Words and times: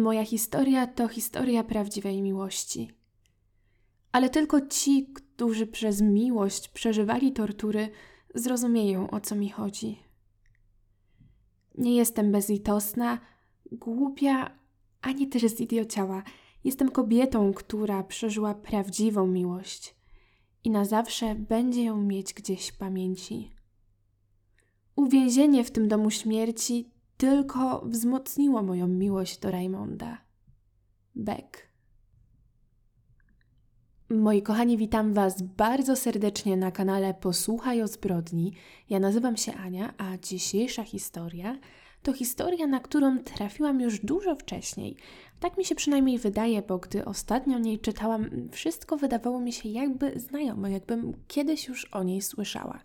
Moja 0.00 0.24
historia 0.24 0.86
to 0.86 1.08
historia 1.08 1.64
prawdziwej 1.64 2.22
miłości. 2.22 2.90
Ale 4.12 4.30
tylko 4.30 4.66
ci, 4.66 5.06
którzy 5.14 5.66
przez 5.66 6.00
miłość 6.00 6.68
przeżywali 6.68 7.32
tortury, 7.32 7.90
zrozumieją 8.34 9.10
o 9.10 9.20
co 9.20 9.34
mi 9.34 9.50
chodzi. 9.50 9.98
Nie 11.78 11.96
jestem 11.96 12.32
bezlitosna, 12.32 13.18
głupia, 13.72 14.58
ani 15.00 15.28
też 15.28 15.42
zidiociała. 15.42 16.22
Jestem 16.64 16.90
kobietą, 16.90 17.52
która 17.52 18.02
przeżyła 18.02 18.54
prawdziwą 18.54 19.26
miłość 19.26 19.94
i 20.64 20.70
na 20.70 20.84
zawsze 20.84 21.34
będzie 21.34 21.84
ją 21.84 22.02
mieć 22.02 22.34
gdzieś 22.34 22.68
w 22.68 22.76
pamięci. 22.76 23.50
Uwięzienie 24.96 25.64
w 25.64 25.70
tym 25.70 25.88
domu 25.88 26.10
śmierci 26.10 26.90
tylko 27.20 27.82
wzmocniło 27.84 28.62
moją 28.62 28.88
miłość 28.88 29.38
do 29.38 29.50
Raymonda. 29.50 30.18
Beck. 31.14 31.68
Moi 34.10 34.42
kochani, 34.42 34.76
witam 34.76 35.14
Was 35.14 35.42
bardzo 35.42 35.96
serdecznie 35.96 36.56
na 36.56 36.70
kanale 36.70 37.14
Posłuchaj 37.14 37.82
o 37.82 37.88
zbrodni. 37.88 38.52
Ja 38.90 39.00
nazywam 39.00 39.36
się 39.36 39.54
Ania, 39.54 39.94
a 39.98 40.18
dzisiejsza 40.18 40.84
historia 40.84 41.58
to 42.02 42.12
historia, 42.12 42.66
na 42.66 42.80
którą 42.80 43.18
trafiłam 43.18 43.80
już 43.80 44.00
dużo 44.00 44.36
wcześniej. 44.36 44.96
Tak 45.40 45.58
mi 45.58 45.64
się 45.64 45.74
przynajmniej 45.74 46.18
wydaje, 46.18 46.62
bo 46.62 46.78
gdy 46.78 47.04
ostatnio 47.04 47.56
o 47.56 47.60
niej 47.60 47.78
czytałam, 47.78 48.48
wszystko 48.52 48.96
wydawało 48.96 49.40
mi 49.40 49.52
się 49.52 49.68
jakby 49.68 50.20
znajome, 50.20 50.70
jakbym 50.70 51.12
kiedyś 51.28 51.68
już 51.68 51.84
o 51.84 52.02
niej 52.02 52.22
słyszała. 52.22 52.80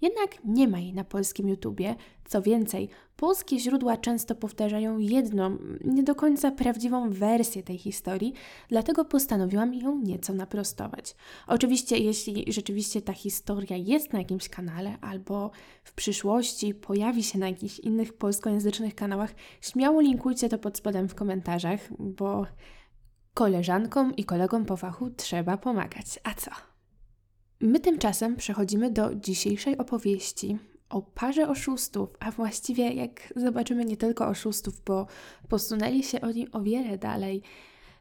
Jednak 0.00 0.44
nie 0.44 0.68
ma 0.68 0.78
jej 0.78 0.94
na 0.94 1.04
polskim 1.04 1.48
YouTubie. 1.48 1.96
Co 2.28 2.42
więcej, 2.42 2.88
polskie 3.16 3.58
źródła 3.58 3.96
często 3.96 4.34
powtarzają 4.34 4.98
jedną, 4.98 5.58
nie 5.84 6.02
do 6.02 6.14
końca 6.14 6.50
prawdziwą 6.50 7.10
wersję 7.10 7.62
tej 7.62 7.78
historii, 7.78 8.34
dlatego 8.68 9.04
postanowiłam 9.04 9.74
ją 9.74 9.98
nieco 9.98 10.32
naprostować. 10.32 11.14
Oczywiście, 11.46 11.98
jeśli 11.98 12.52
rzeczywiście 12.52 13.02
ta 13.02 13.12
historia 13.12 13.76
jest 13.76 14.12
na 14.12 14.18
jakimś 14.18 14.48
kanale 14.48 14.98
albo 15.00 15.50
w 15.84 15.94
przyszłości 15.94 16.74
pojawi 16.74 17.22
się 17.22 17.38
na 17.38 17.48
jakichś 17.48 17.78
innych 17.78 18.12
polskojęzycznych 18.12 18.94
kanałach, 18.94 19.34
śmiało 19.60 20.00
linkujcie 20.00 20.48
to 20.48 20.58
pod 20.58 20.78
spodem 20.78 21.08
w 21.08 21.14
komentarzach, 21.14 21.80
bo 21.98 22.46
koleżankom 23.34 24.16
i 24.16 24.24
kolegom 24.24 24.64
po 24.64 24.76
fachu 24.76 25.10
trzeba 25.10 25.56
pomagać. 25.56 26.20
A 26.24 26.34
co? 26.34 26.69
My 27.60 27.80
tymczasem 27.80 28.36
przechodzimy 28.36 28.90
do 28.90 29.14
dzisiejszej 29.14 29.78
opowieści 29.78 30.58
o 30.90 31.02
parze 31.02 31.48
oszustów, 31.48 32.08
a 32.20 32.30
właściwie 32.30 32.92
jak 32.92 33.32
zobaczymy 33.36 33.84
nie 33.84 33.96
tylko 33.96 34.26
oszustów, 34.26 34.82
bo 34.86 35.06
posunęli 35.48 36.02
się 36.02 36.20
oni 36.20 36.52
o 36.52 36.60
wiele 36.60 36.98
dalej, 36.98 37.42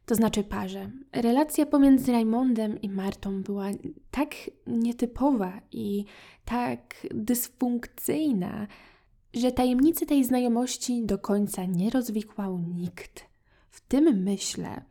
to 0.06 0.16
znaczy 0.16 0.44
parze. 0.44 0.92
Relacja 1.12 1.66
pomiędzy 1.66 2.12
Raymondem 2.12 2.82
i 2.82 2.90
Martą 2.90 3.44
była 3.44 3.68
tak 4.12 4.36
nietypowa 4.68 5.62
i 5.72 6.06
tak 6.46 7.08
dysfunkcyjna, 7.12 8.68
że 9.34 9.52
tajemnicy 9.52 10.06
tej 10.06 10.24
znajomości 10.24 11.06
do 11.06 11.18
końca 11.18 11.66
nie 11.66 11.90
rozwikłał 11.90 12.60
nikt. 12.60 13.26
W 13.70 13.82
tym 13.82 14.24
myślę, 14.24 14.82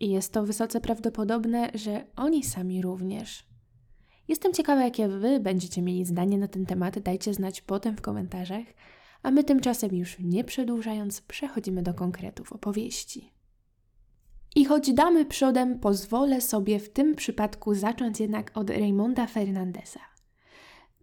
i 0.00 0.10
jest 0.10 0.32
to 0.32 0.44
wysoce 0.44 0.80
prawdopodobne, 0.80 1.70
że 1.74 2.04
oni 2.16 2.44
sami 2.44 2.82
również. 2.82 3.47
Jestem 4.28 4.52
ciekawa, 4.52 4.84
jakie 4.84 5.08
Wy 5.08 5.40
będziecie 5.40 5.82
mieli 5.82 6.04
zdanie 6.04 6.38
na 6.38 6.48
ten 6.48 6.66
temat. 6.66 6.98
Dajcie 6.98 7.34
znać 7.34 7.60
potem 7.60 7.96
w 7.96 8.00
komentarzach. 8.00 8.64
A 9.22 9.30
my 9.30 9.44
tymczasem 9.44 9.94
już 9.94 10.18
nie 10.18 10.44
przedłużając, 10.44 11.20
przechodzimy 11.20 11.82
do 11.82 11.94
konkretów 11.94 12.52
opowieści. 12.52 13.32
I 14.56 14.64
choć 14.64 14.92
damy 14.92 15.24
przodem, 15.24 15.78
pozwolę 15.78 16.40
sobie 16.40 16.78
w 16.78 16.90
tym 16.90 17.14
przypadku 17.14 17.74
zacząć 17.74 18.20
jednak 18.20 18.50
od 18.54 18.70
Raymonda 18.70 19.26
Fernandesa, 19.26 20.00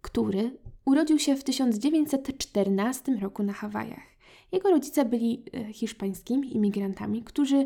który 0.02 0.58
urodził 0.84 1.18
się 1.18 1.36
w 1.36 1.44
1914 1.44 3.12
roku 3.12 3.42
na 3.42 3.52
Hawajach. 3.52 4.06
Jego 4.52 4.70
rodzice 4.70 5.04
byli 5.04 5.44
e, 5.54 5.72
hiszpańskimi 5.72 6.56
imigrantami, 6.56 7.22
którzy 7.22 7.64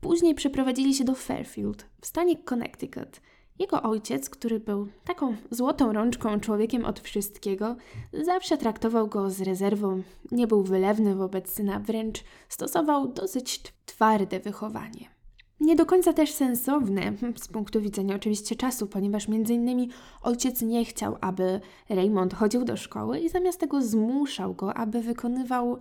później 0.00 0.34
przeprowadzili 0.34 0.94
się 0.94 1.04
do 1.04 1.14
Fairfield 1.14 1.86
w 2.00 2.06
stanie 2.06 2.36
Connecticut– 2.36 3.20
jego 3.58 3.82
ojciec, 3.82 4.30
który 4.30 4.60
był 4.60 4.88
taką 5.04 5.36
złotą 5.50 5.92
rączką, 5.92 6.40
człowiekiem 6.40 6.84
od 6.84 7.00
wszystkiego, 7.00 7.76
zawsze 8.12 8.58
traktował 8.58 9.08
go 9.08 9.30
z 9.30 9.40
rezerwą, 9.40 10.02
nie 10.30 10.46
był 10.46 10.62
wylewny 10.62 11.14
wobec 11.14 11.52
syna, 11.52 11.80
wręcz 11.80 12.24
stosował 12.48 13.08
dosyć 13.08 13.62
twarde 13.86 14.40
wychowanie. 14.40 15.18
Nie 15.60 15.76
do 15.76 15.86
końca 15.86 16.12
też 16.12 16.32
sensowne 16.32 17.12
z 17.36 17.48
punktu 17.48 17.80
widzenia 17.80 18.16
oczywiście 18.16 18.56
czasu, 18.56 18.86
ponieważ 18.86 19.28
między 19.28 19.54
innymi 19.54 19.90
ojciec 20.22 20.62
nie 20.62 20.84
chciał, 20.84 21.16
aby 21.20 21.60
Raymond 21.88 22.34
chodził 22.34 22.64
do 22.64 22.76
szkoły 22.76 23.20
i 23.20 23.28
zamiast 23.28 23.60
tego 23.60 23.82
zmuszał 23.82 24.54
go, 24.54 24.74
aby 24.74 25.02
wykonywał 25.02 25.78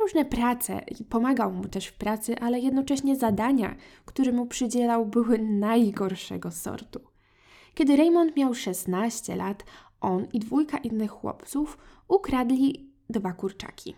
różne 0.00 0.24
prace 0.24 0.80
i 1.00 1.04
pomagał 1.04 1.52
mu 1.52 1.64
też 1.64 1.86
w 1.86 1.98
pracy, 1.98 2.38
ale 2.38 2.60
jednocześnie 2.60 3.16
zadania, 3.16 3.76
które 4.04 4.32
mu 4.32 4.46
przydzielał, 4.46 5.06
były 5.06 5.38
najgorszego 5.38 6.50
sortu. 6.50 7.00
Kiedy 7.78 7.96
Raymond 7.96 8.36
miał 8.36 8.54
16 8.54 9.36
lat, 9.36 9.64
on 10.00 10.26
i 10.32 10.38
dwójka 10.38 10.78
innych 10.78 11.10
chłopców 11.10 11.78
ukradli 12.08 12.90
dwa 13.10 13.32
kurczaki. 13.32 13.94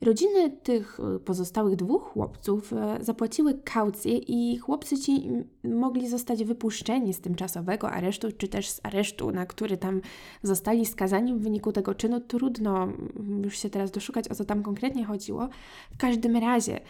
Rodziny 0.00 0.50
tych 0.50 1.00
y, 1.16 1.20
pozostałych 1.20 1.76
dwóch 1.76 2.02
chłopców 2.02 2.72
y, 2.72 3.04
zapłaciły 3.04 3.54
kaucję 3.54 4.18
i 4.18 4.58
chłopcy 4.58 4.98
ci 4.98 5.30
mogli 5.64 6.08
zostać 6.08 6.44
wypuszczeni 6.44 7.14
z 7.14 7.20
tymczasowego 7.20 7.90
aresztu, 7.90 8.32
czy 8.32 8.48
też 8.48 8.70
z 8.70 8.80
aresztu, 8.82 9.30
na 9.30 9.46
który 9.46 9.76
tam 9.76 10.00
zostali 10.42 10.86
skazani 10.86 11.34
w 11.34 11.38
wyniku 11.38 11.72
tego 11.72 11.94
czynu. 11.94 12.20
Trudno 12.20 12.82
mm, 12.82 13.44
już 13.44 13.58
się 13.58 13.70
teraz 13.70 13.90
doszukać, 13.90 14.28
o 14.28 14.34
co 14.34 14.44
tam 14.44 14.62
konkretnie 14.62 15.04
chodziło. 15.04 15.48
W 15.92 15.96
każdym 15.96 16.36
razie 16.36 16.80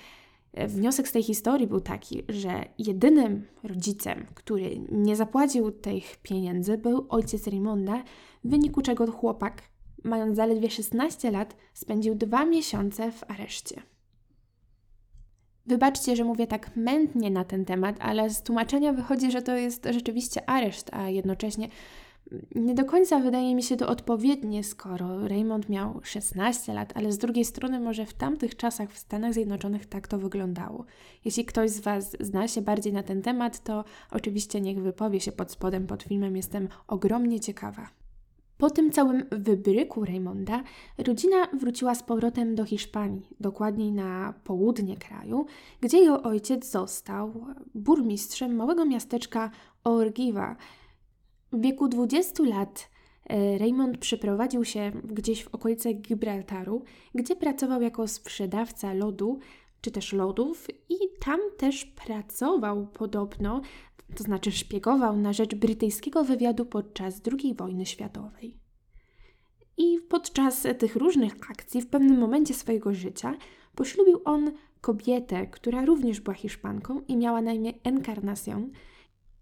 Wniosek 0.68 1.08
z 1.08 1.12
tej 1.12 1.22
historii 1.22 1.66
był 1.66 1.80
taki, 1.80 2.22
że 2.28 2.64
jedynym 2.78 3.46
rodzicem, 3.62 4.26
który 4.34 4.80
nie 4.92 5.16
zapłacił 5.16 5.70
tych 5.70 6.16
pieniędzy, 6.16 6.78
był 6.78 7.06
ojciec 7.08 7.46
Raymonda, 7.46 8.02
w 8.44 8.50
wyniku 8.50 8.82
czego 8.82 9.12
chłopak, 9.12 9.62
mając 10.04 10.36
zaledwie 10.36 10.70
16 10.70 11.30
lat, 11.30 11.56
spędził 11.74 12.14
dwa 12.14 12.44
miesiące 12.44 13.12
w 13.12 13.30
areszcie. 13.30 13.82
Wybaczcie, 15.66 16.16
że 16.16 16.24
mówię 16.24 16.46
tak 16.46 16.76
mętnie 16.76 17.30
na 17.30 17.44
ten 17.44 17.64
temat, 17.64 17.96
ale 18.00 18.30
z 18.30 18.42
tłumaczenia 18.42 18.92
wychodzi, 18.92 19.30
że 19.30 19.42
to 19.42 19.56
jest 19.56 19.88
rzeczywiście 19.90 20.50
areszt, 20.50 20.90
a 20.92 21.08
jednocześnie 21.08 21.68
nie 22.54 22.74
do 22.74 22.84
końca 22.84 23.20
wydaje 23.20 23.54
mi 23.54 23.62
się 23.62 23.76
to 23.76 23.88
odpowiednie, 23.88 24.64
skoro 24.64 25.28
Raymond 25.28 25.68
miał 25.68 26.00
16 26.02 26.74
lat, 26.74 26.92
ale 26.96 27.12
z 27.12 27.18
drugiej 27.18 27.44
strony 27.44 27.80
może 27.80 28.06
w 28.06 28.14
tamtych 28.14 28.56
czasach 28.56 28.92
w 28.92 28.98
Stanach 28.98 29.34
Zjednoczonych 29.34 29.86
tak 29.86 30.08
to 30.08 30.18
wyglądało. 30.18 30.84
Jeśli 31.24 31.44
ktoś 31.44 31.70
z 31.70 31.80
Was 31.80 32.16
zna 32.20 32.48
się 32.48 32.62
bardziej 32.62 32.92
na 32.92 33.02
ten 33.02 33.22
temat, 33.22 33.64
to 33.64 33.84
oczywiście 34.10 34.60
niech 34.60 34.80
wypowie 34.82 35.20
się 35.20 35.32
pod 35.32 35.50
spodem 35.50 35.86
pod 35.86 36.02
filmem, 36.02 36.36
jestem 36.36 36.68
ogromnie 36.88 37.40
ciekawa. 37.40 37.88
Po 38.58 38.70
tym 38.70 38.90
całym 38.90 39.24
wybryku 39.30 40.04
Raymonda, 40.04 40.62
rodzina 40.98 41.36
wróciła 41.52 41.94
z 41.94 42.02
powrotem 42.02 42.54
do 42.54 42.64
Hiszpanii, 42.64 43.26
dokładniej 43.40 43.92
na 43.92 44.34
południe 44.44 44.96
kraju, 44.96 45.46
gdzie 45.80 45.98
jego 45.98 46.22
ojciec 46.22 46.70
został 46.70 47.46
burmistrzem 47.74 48.56
małego 48.56 48.84
miasteczka 48.84 49.50
Orgiva, 49.84 50.56
w 51.54 51.60
wieku 51.60 51.88
20 51.88 52.42
lat 52.42 52.90
e, 53.26 53.58
Raymond 53.58 53.98
przeprowadził 53.98 54.64
się 54.64 54.92
gdzieś 55.04 55.44
w 55.44 55.54
okolice 55.54 55.94
Gibraltaru, 55.94 56.82
gdzie 57.14 57.36
pracował 57.36 57.82
jako 57.82 58.08
sprzedawca 58.08 58.94
lodu, 58.94 59.38
czy 59.80 59.90
też 59.90 60.12
lodów, 60.12 60.66
i 60.88 60.94
tam 61.20 61.40
też 61.56 61.84
pracował 61.84 62.86
podobno, 62.86 63.60
to 64.16 64.24
znaczy 64.24 64.52
szpiegował 64.52 65.16
na 65.16 65.32
rzecz 65.32 65.54
brytyjskiego 65.54 66.24
wywiadu 66.24 66.66
podczas 66.66 67.20
II 67.32 67.54
wojny 67.54 67.86
światowej. 67.86 68.58
I 69.76 69.98
podczas 70.08 70.66
tych 70.78 70.96
różnych 70.96 71.50
akcji, 71.50 71.80
w 71.82 71.86
pewnym 71.86 72.18
momencie 72.18 72.54
swojego 72.54 72.94
życia, 72.94 73.34
poślubił 73.74 74.20
on 74.24 74.52
kobietę, 74.80 75.46
która 75.46 75.84
również 75.84 76.20
była 76.20 76.34
Hiszpanką 76.34 77.00
i 77.08 77.16
miała 77.16 77.42
na 77.42 77.52
imię 77.52 77.72
Encarnación, 77.84 78.70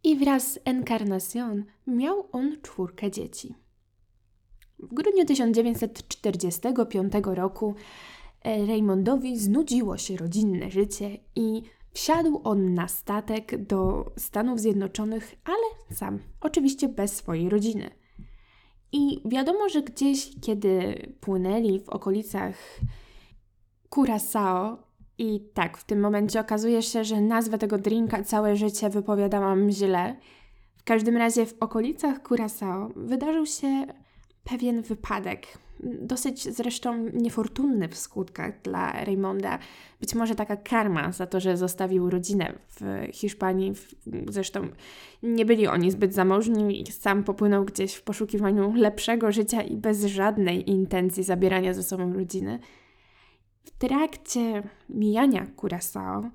i 0.04 0.16
wraz 0.16 0.52
z 0.52 0.58
Encarnación 0.64 1.64
miał 1.86 2.28
on 2.32 2.56
czwórkę 2.62 3.10
dzieci. 3.10 3.54
W 4.78 4.94
grudniu 4.94 5.24
1945 5.24 7.12
roku 7.24 7.74
e, 8.42 8.66
Raymondowi 8.66 9.38
znudziło 9.38 9.98
się 9.98 10.16
rodzinne 10.16 10.70
życie 10.70 11.18
i 11.36 11.62
wsiadł 11.92 12.40
on 12.44 12.74
na 12.74 12.88
statek 12.88 13.66
do 13.66 14.12
Stanów 14.16 14.60
Zjednoczonych, 14.60 15.34
ale 15.44 15.96
sam, 15.96 16.18
oczywiście 16.40 16.88
bez 16.88 17.16
swojej 17.16 17.48
rodziny. 17.48 17.90
I 18.92 19.22
wiadomo, 19.24 19.68
że 19.68 19.82
gdzieś, 19.82 20.30
kiedy 20.40 20.94
płynęli 21.20 21.80
w 21.80 21.88
okolicach 21.88 22.80
Curaçao, 23.90 24.76
I 25.18 25.40
tak, 25.54 25.76
w 25.76 25.84
tym 25.84 26.00
momencie 26.00 26.40
okazuje 26.40 26.82
się, 26.82 27.04
że 27.04 27.20
nazwę 27.20 27.58
tego 27.58 27.78
drinka 27.78 28.22
całe 28.22 28.56
życie 28.56 28.90
wypowiadałam 28.90 29.70
źle. 29.70 30.16
W 30.76 30.84
każdym 30.84 31.16
razie 31.16 31.46
w 31.46 31.54
okolicach 31.60 32.22
Curaçao 32.22 32.92
wydarzył 32.96 33.46
się 33.46 33.86
pewien 34.44 34.82
wypadek. 34.82 35.46
Dosyć 35.82 36.42
zresztą 36.42 37.10
niefortunny 37.12 37.88
w 37.88 37.96
skutkach 37.96 38.62
dla 38.62 39.04
Raymonda. 39.04 39.58
Być 40.00 40.14
może 40.14 40.34
taka 40.34 40.56
karma 40.56 41.12
za 41.12 41.26
to, 41.26 41.40
że 41.40 41.56
zostawił 41.56 42.10
rodzinę 42.10 42.52
w 42.68 43.06
Hiszpanii. 43.12 43.72
Zresztą 44.28 44.68
nie 45.22 45.44
byli 45.44 45.66
oni 45.66 45.90
zbyt 45.90 46.14
zamożni 46.14 46.82
i 46.82 46.92
sam 46.92 47.24
popłynął 47.24 47.64
gdzieś 47.64 47.94
w 47.94 48.02
poszukiwaniu 48.02 48.74
lepszego 48.74 49.32
życia 49.32 49.62
i 49.62 49.76
bez 49.76 50.04
żadnej 50.04 50.70
intencji 50.70 51.22
zabierania 51.22 51.74
ze 51.74 51.82
sobą 51.82 52.12
rodziny. 52.12 52.58
W 53.64 53.70
trakcie 53.70 54.62
mijania 54.88 55.46
Curaçao 55.56 56.30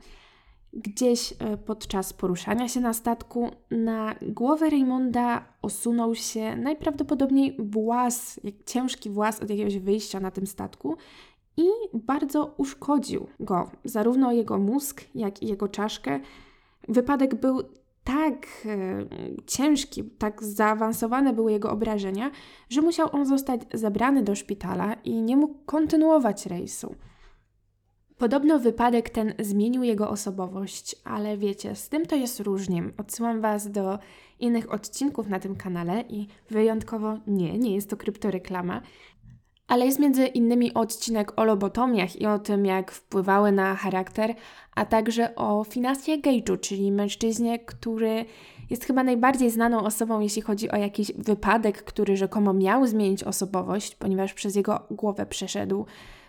Gdzieś 0.74 1.33
e, 1.39 1.57
podczas 1.57 2.13
poruszania 2.13 2.68
się 2.68 2.81
na 2.81 2.94
statku 2.94 3.51
na 3.71 4.15
głowę 4.21 4.69
Raymonda 4.69 5.45
osunął 5.62 6.15
się 6.15 6.56
najprawdopodobniej 6.56 7.56
włas, 7.59 8.39
ciężki 8.65 9.09
włas 9.09 9.41
od 9.41 9.50
jakiegoś 9.50 9.77
wyjścia 9.77 10.19
na 10.19 10.31
tym 10.31 10.47
statku 10.47 10.97
i 11.57 11.68
bardzo 11.94 12.53
uszkodził 12.57 13.27
go, 13.39 13.71
zarówno 13.83 14.31
jego 14.31 14.57
mózg, 14.57 15.01
jak 15.15 15.44
i 15.44 15.47
jego 15.47 15.68
czaszkę. 15.68 16.19
Wypadek 16.88 17.35
był 17.35 17.62
tak 18.03 18.47
e, 18.65 19.06
ciężki, 19.45 20.03
tak 20.03 20.44
zaawansowane 20.44 21.33
były 21.33 21.51
jego 21.51 21.71
obrażenia, 21.71 22.31
że 22.69 22.81
musiał 22.81 23.09
on 23.12 23.25
zostać 23.25 23.62
zabrany 23.73 24.23
do 24.23 24.35
szpitala 24.35 24.94
i 24.94 25.21
nie 25.21 25.38
mógł 25.38 25.56
kontynuować 25.65 26.45
rejsu. 26.45 26.95
Podobno 28.17 28.59
wypadek 28.59 29.09
ten 29.09 29.33
zmienił 29.39 29.83
jego 29.83 30.09
osobowość, 30.09 30.95
ale 31.03 31.37
wiecie, 31.37 31.75
z 31.75 31.89
tym 31.89 32.05
to 32.05 32.15
jest 32.15 32.39
różnie. 32.39 32.83
Odsyłam 32.97 33.41
Was 33.41 33.71
do 33.71 33.99
innych 34.39 34.73
odcinków 34.73 35.27
na 35.29 35.39
tym 35.39 35.55
kanale 35.55 36.03
i 36.09 36.27
wyjątkowo 36.49 37.17
nie, 37.27 37.57
nie 37.57 37.75
jest 37.75 37.89
to 37.89 37.97
kryptoreklama, 37.97 38.81
ale 39.67 39.85
jest 39.85 39.99
między 39.99 40.25
innymi 40.27 40.73
odcinek 40.73 41.39
o 41.39 41.45
lobotomiach 41.45 42.21
i 42.21 42.25
o 42.25 42.39
tym, 42.39 42.65
jak 42.65 42.91
wpływały 42.91 43.51
na 43.51 43.75
charakter, 43.75 44.35
a 44.75 44.85
także 44.85 45.35
o 45.35 45.63
Finasie 45.63 46.17
Gage'u, 46.17 46.59
czyli 46.59 46.91
mężczyźnie, 46.91 47.59
który 47.59 48.25
jest 48.69 48.85
chyba 48.85 49.03
najbardziej 49.03 49.51
znaną 49.51 49.83
osobą, 49.83 50.19
jeśli 50.19 50.41
chodzi 50.41 50.71
o 50.71 50.75
jakiś 50.75 51.11
wypadek, 51.11 51.83
który 51.83 52.17
rzekomo 52.17 52.53
miał 52.53 52.87
zmienić 52.87 53.23
osobowość, 53.23 53.95
ponieważ 53.95 54.33
przez 54.33 54.55
jego 54.55 54.87
głowę 54.91 55.25
przeszedł 55.25 55.85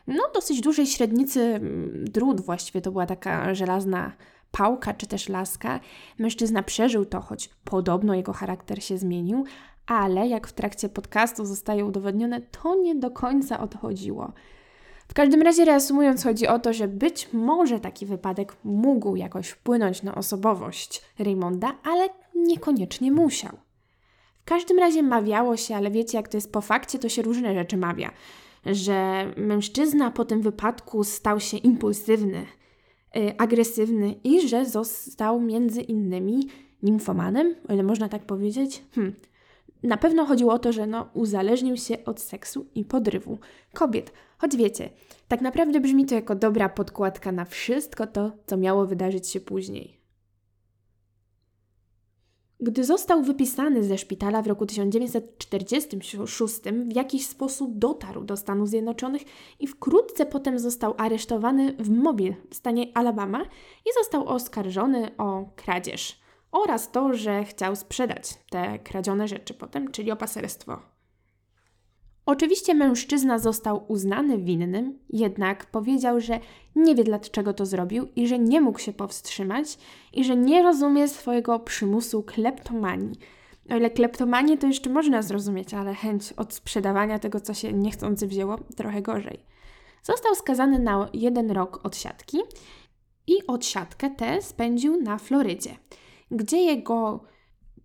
no, 0.08 0.22
dosyć 0.34 0.60
dużej 0.60 0.87
średnicy 0.87 1.40
mm, 1.40 2.05
drut, 2.05 2.40
właściwie 2.40 2.81
to 2.81 2.90
była 2.93 3.06
taka 3.06 3.55
żelazna 3.55 4.12
pałka 4.50 4.94
czy 4.94 5.06
też 5.06 5.28
laska. 5.28 5.81
Mężczyzna 6.19 6.62
przeżył 6.62 7.05
to, 7.05 7.20
choć 7.20 7.50
podobno 7.64 8.14
jego 8.14 8.32
charakter 8.32 8.82
się 8.82 8.99
zmienił, 8.99 9.44
ale 9.87 10.28
jak 10.28 10.46
w 10.46 10.52
trakcie 10.52 10.88
podcastu 10.88 11.44
zostaje 11.44 11.84
udowodnione, 11.84 12.40
to 12.40 12.75
nie 12.75 12.94
do 12.94 13.10
końca 13.10 13.60
odchodziło. 13.60 14.32
W 15.08 15.14
każdym 15.14 15.43
razie 15.43 15.64
reasumując, 15.64 16.25
chodzi 16.25 16.46
o 16.46 16.58
to, 16.58 16.72
że 16.72 16.88
być 16.88 17.28
może 17.32 17.81
taki 17.81 18.06
wypadek 18.06 18.56
mógł 18.64 19.16
jakoś 19.16 19.49
wpłynąć 19.49 20.02
na 20.02 20.14
osobowość 20.14 21.02
Raymonda, 21.19 21.75
ale 21.84 22.08
niekoniecznie 22.34 23.12
musiał. 23.12 23.56
W 24.43 24.44
każdym 24.44 24.78
razie 24.78 25.02
mawiało 25.02 25.56
się, 25.56 25.76
ale 25.76 25.90
wiecie, 25.90 26.19
jak 26.19 26.28
to 26.28 26.37
jest 26.37 26.52
po 26.52 26.60
fakcie, 26.60 26.99
to 26.99 27.08
się 27.08 27.22
różne 27.22 27.55
rzeczy 27.55 27.76
mawia 27.76 28.10
że 28.66 29.26
mężczyzna 29.37 30.10
po 30.10 30.25
tym 30.25 30.43
wypadku 30.43 31.05
stał 31.05 31.40
się 31.40 31.56
impulsywny, 31.56 32.46
y, 33.16 33.34
agresywny 33.38 34.14
i 34.25 34.49
że 34.49 34.66
został 34.66 35.40
między 35.40 35.81
innymi 35.81 36.49
nimfomanem, 36.82 37.55
o 37.69 37.72
ile 37.72 37.82
można 37.82 38.08
tak 38.08 38.25
powiedzieć. 38.25 38.82
Hmm. 38.94 39.14
Na 39.82 39.96
pewno 39.96 40.25
chodziło 40.25 40.52
o 40.52 40.58
to, 40.58 40.72
że 40.72 40.87
no, 40.87 41.08
uzależnił 41.14 41.76
się 41.76 42.05
od 42.05 42.20
seksu 42.20 42.66
i 42.75 42.84
podrywu 42.84 43.38
kobiet. 43.75 44.12
Choć 44.38 44.56
wiecie, 44.56 44.90
tak 45.28 45.40
naprawdę 45.40 45.81
brzmi 45.81 46.06
to 46.06 46.14
jako 46.14 46.34
dobra 46.34 46.69
podkładka 46.69 47.32
na 47.32 47.44
wszystko 47.44 48.06
to, 48.06 48.32
co 48.46 48.56
miało 48.56 48.87
wydarzyć 48.87 49.28
się 49.28 49.40
później. 49.40 49.98
Gdy 52.60 52.84
został 52.84 53.22
wypisany 53.22 53.84
ze 53.84 53.99
szpitala 53.99 54.43
w 54.43 54.46
roku 54.46 54.66
1946, 54.66 56.55
w 56.88 56.96
jakiś 56.96 57.26
sposób 57.26 57.78
dotarł 57.78 58.25
do 58.25 58.37
Stanów 58.37 58.69
Zjednoczonych 58.69 59.22
i 59.60 59.66
wkrótce 59.66 60.26
potem 60.26 60.58
został 60.58 60.94
aresztowany 60.99 61.72
w 61.78 61.90
Mobile 61.90 62.34
w 62.50 62.55
stanie 62.55 62.87
Alabama 62.94 63.43
i 63.87 63.90
został 63.99 64.28
oskarżony 64.28 65.16
o 65.19 65.50
kradzież 65.56 66.20
oraz 66.52 66.90
to, 66.90 67.14
że 67.14 67.44
chciał 67.44 67.76
sprzedać 67.76 68.34
te 68.50 68.78
kradzione 68.78 69.28
rzeczy 69.28 69.55
potem, 69.55 69.90
czyli 69.90 70.10
o 70.10 70.16
paserstwo. 70.16 70.98
Oczywiście 72.29 72.75
mężczyzna 72.75 73.39
został 73.39 73.85
uznany 73.89 74.39
winnym, 74.39 74.99
jednak 75.11 75.67
powiedział, 75.67 76.21
że 76.21 76.41
nie 76.77 76.95
wie 76.95 77.05
dlaczego 77.05 77.53
to 77.53 77.67
zrobił 77.67 78.09
i 78.17 78.27
że 78.27 78.39
nie 78.39 78.61
mógł 78.61 78.79
się 78.79 78.93
powstrzymać 78.93 79.79
i 80.13 80.25
że 80.25 80.37
nie 80.37 80.63
rozumie 80.63 81.09
swojego 81.09 81.59
przymusu 81.59 82.23
kleptomanii. 82.23 83.19
O 83.71 83.77
ile 83.77 83.91
kleptomanię 83.91 84.59
to 84.59 84.67
jeszcze 84.67 84.91
można 84.91 85.23
zrozumieć, 85.23 85.75
ale 85.75 85.95
chęć 85.95 86.33
od 86.33 86.55
sprzedawania 86.55 87.19
tego, 87.19 87.41
co 87.41 87.55
się 87.55 87.73
niechcący 87.73 88.27
wzięło, 88.27 88.59
trochę 88.77 89.03
gorzej. 89.03 89.39
Został 90.03 90.35
skazany 90.35 90.79
na 90.79 91.09
jeden 91.13 91.51
rok 91.51 91.81
odsiadki 91.87 92.39
i 93.27 93.47
odsiadkę 93.47 94.11
tę 94.11 94.43
spędził 94.43 95.03
na 95.03 95.19
Florydzie, 95.19 95.77
gdzie 96.31 96.59
jego 96.59 97.25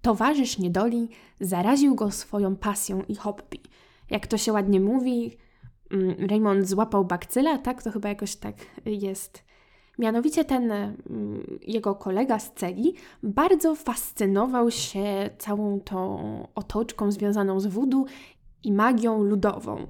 towarzysz 0.01 0.57
niedoli 0.57 1.09
zaraził 1.39 1.95
go 1.95 2.11
swoją 2.11 2.55
pasją 2.55 3.01
i 3.07 3.15
hobby– 3.15 3.59
jak 4.09 4.27
to 4.27 4.37
się 4.37 4.53
ładnie 4.53 4.79
mówi, 4.79 5.37
mm, 5.91 6.15
Raymond 6.29 6.67
złapał 6.67 7.05
bakcyla, 7.05 7.57
tak? 7.57 7.83
To 7.83 7.91
chyba 7.91 8.09
jakoś 8.09 8.35
tak 8.35 8.55
jest. 8.85 9.43
Mianowicie 9.99 10.45
ten 10.45 10.71
mm, 10.71 11.59
jego 11.61 11.95
kolega 11.95 12.39
z 12.39 12.53
celi 12.53 12.93
bardzo 13.23 13.75
fascynował 13.75 14.71
się 14.71 15.29
całą 15.37 15.79
tą 15.79 16.47
otoczką 16.55 17.11
związaną 17.11 17.59
z 17.59 17.67
wudu 17.67 18.05
i 18.63 18.71
magią 18.71 19.23
ludową 19.23 19.87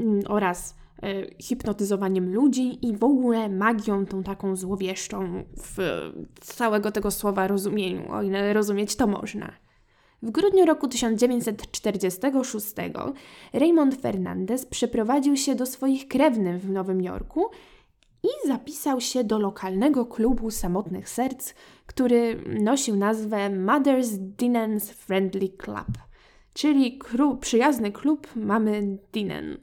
mm, 0.00 0.20
oraz 0.28 0.76
e, 1.02 1.42
hipnotyzowaniem 1.42 2.34
ludzi 2.34 2.86
i 2.86 2.96
w 2.96 3.04
ogóle 3.04 3.48
magią 3.48 4.06
tą 4.06 4.22
taką 4.22 4.56
złowieszczą 4.56 5.44
w 5.62 5.78
całego 6.40 6.92
tego 6.92 7.10
słowa 7.10 7.48
rozumieniu, 7.48 8.12
o 8.12 8.22
ile 8.22 8.52
rozumieć 8.52 8.96
to 8.96 9.06
można. 9.06 9.65
W 10.22 10.30
grudniu 10.30 10.66
roku 10.66 10.88
1946 10.88 12.66
Raymond 13.52 14.00
Fernandez 14.00 14.66
przeprowadził 14.66 15.36
się 15.36 15.54
do 15.54 15.66
swoich 15.66 16.08
krewnych 16.08 16.62
w 16.62 16.70
Nowym 16.70 17.02
Jorku 17.02 17.46
i 18.22 18.48
zapisał 18.48 19.00
się 19.00 19.24
do 19.24 19.38
lokalnego 19.38 20.06
klubu 20.06 20.50
samotnych 20.50 21.08
serc, 21.08 21.54
który 21.86 22.42
nosił 22.60 22.96
nazwę 22.96 23.50
Mother's 23.50 24.18
Dinen's 24.38 24.92
Friendly 24.92 25.48
Club, 25.48 25.98
czyli 26.54 26.98
przyjazny 27.40 27.92
klub 27.92 28.28
mamy 28.36 28.98
Dinen 29.12 29.58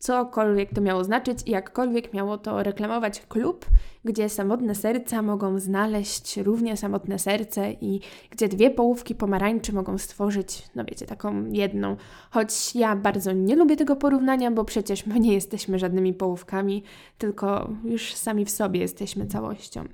cokolwiek 0.00 0.74
to 0.74 0.80
miało 0.80 1.04
znaczyć 1.04 1.38
i 1.46 1.50
jakkolwiek 1.50 2.12
miało 2.14 2.38
to 2.38 2.62
reklamować 2.62 3.22
klub, 3.28 3.66
gdzie 4.04 4.28
samotne 4.28 4.74
serca 4.74 5.22
mogą 5.22 5.58
znaleźć 5.58 6.36
równie 6.36 6.76
samotne 6.76 7.18
serce 7.18 7.72
i 7.72 8.00
gdzie 8.30 8.48
dwie 8.48 8.70
połówki 8.70 9.14
pomarańczy 9.14 9.72
mogą 9.72 9.98
stworzyć, 9.98 10.62
no 10.74 10.84
wiecie, 10.84 11.06
taką 11.06 11.44
jedną. 11.50 11.96
Choć 12.30 12.74
ja 12.74 12.96
bardzo 12.96 13.32
nie 13.32 13.56
lubię 13.56 13.76
tego 13.76 13.96
porównania, 13.96 14.50
bo 14.50 14.64
przecież 14.64 15.06
my 15.06 15.20
nie 15.20 15.34
jesteśmy 15.34 15.78
żadnymi 15.78 16.14
połówkami, 16.14 16.82
tylko 17.18 17.70
już 17.84 18.14
sami 18.14 18.44
w 18.44 18.50
sobie 18.50 18.80
jesteśmy 18.80 19.26
całością. 19.26 19.84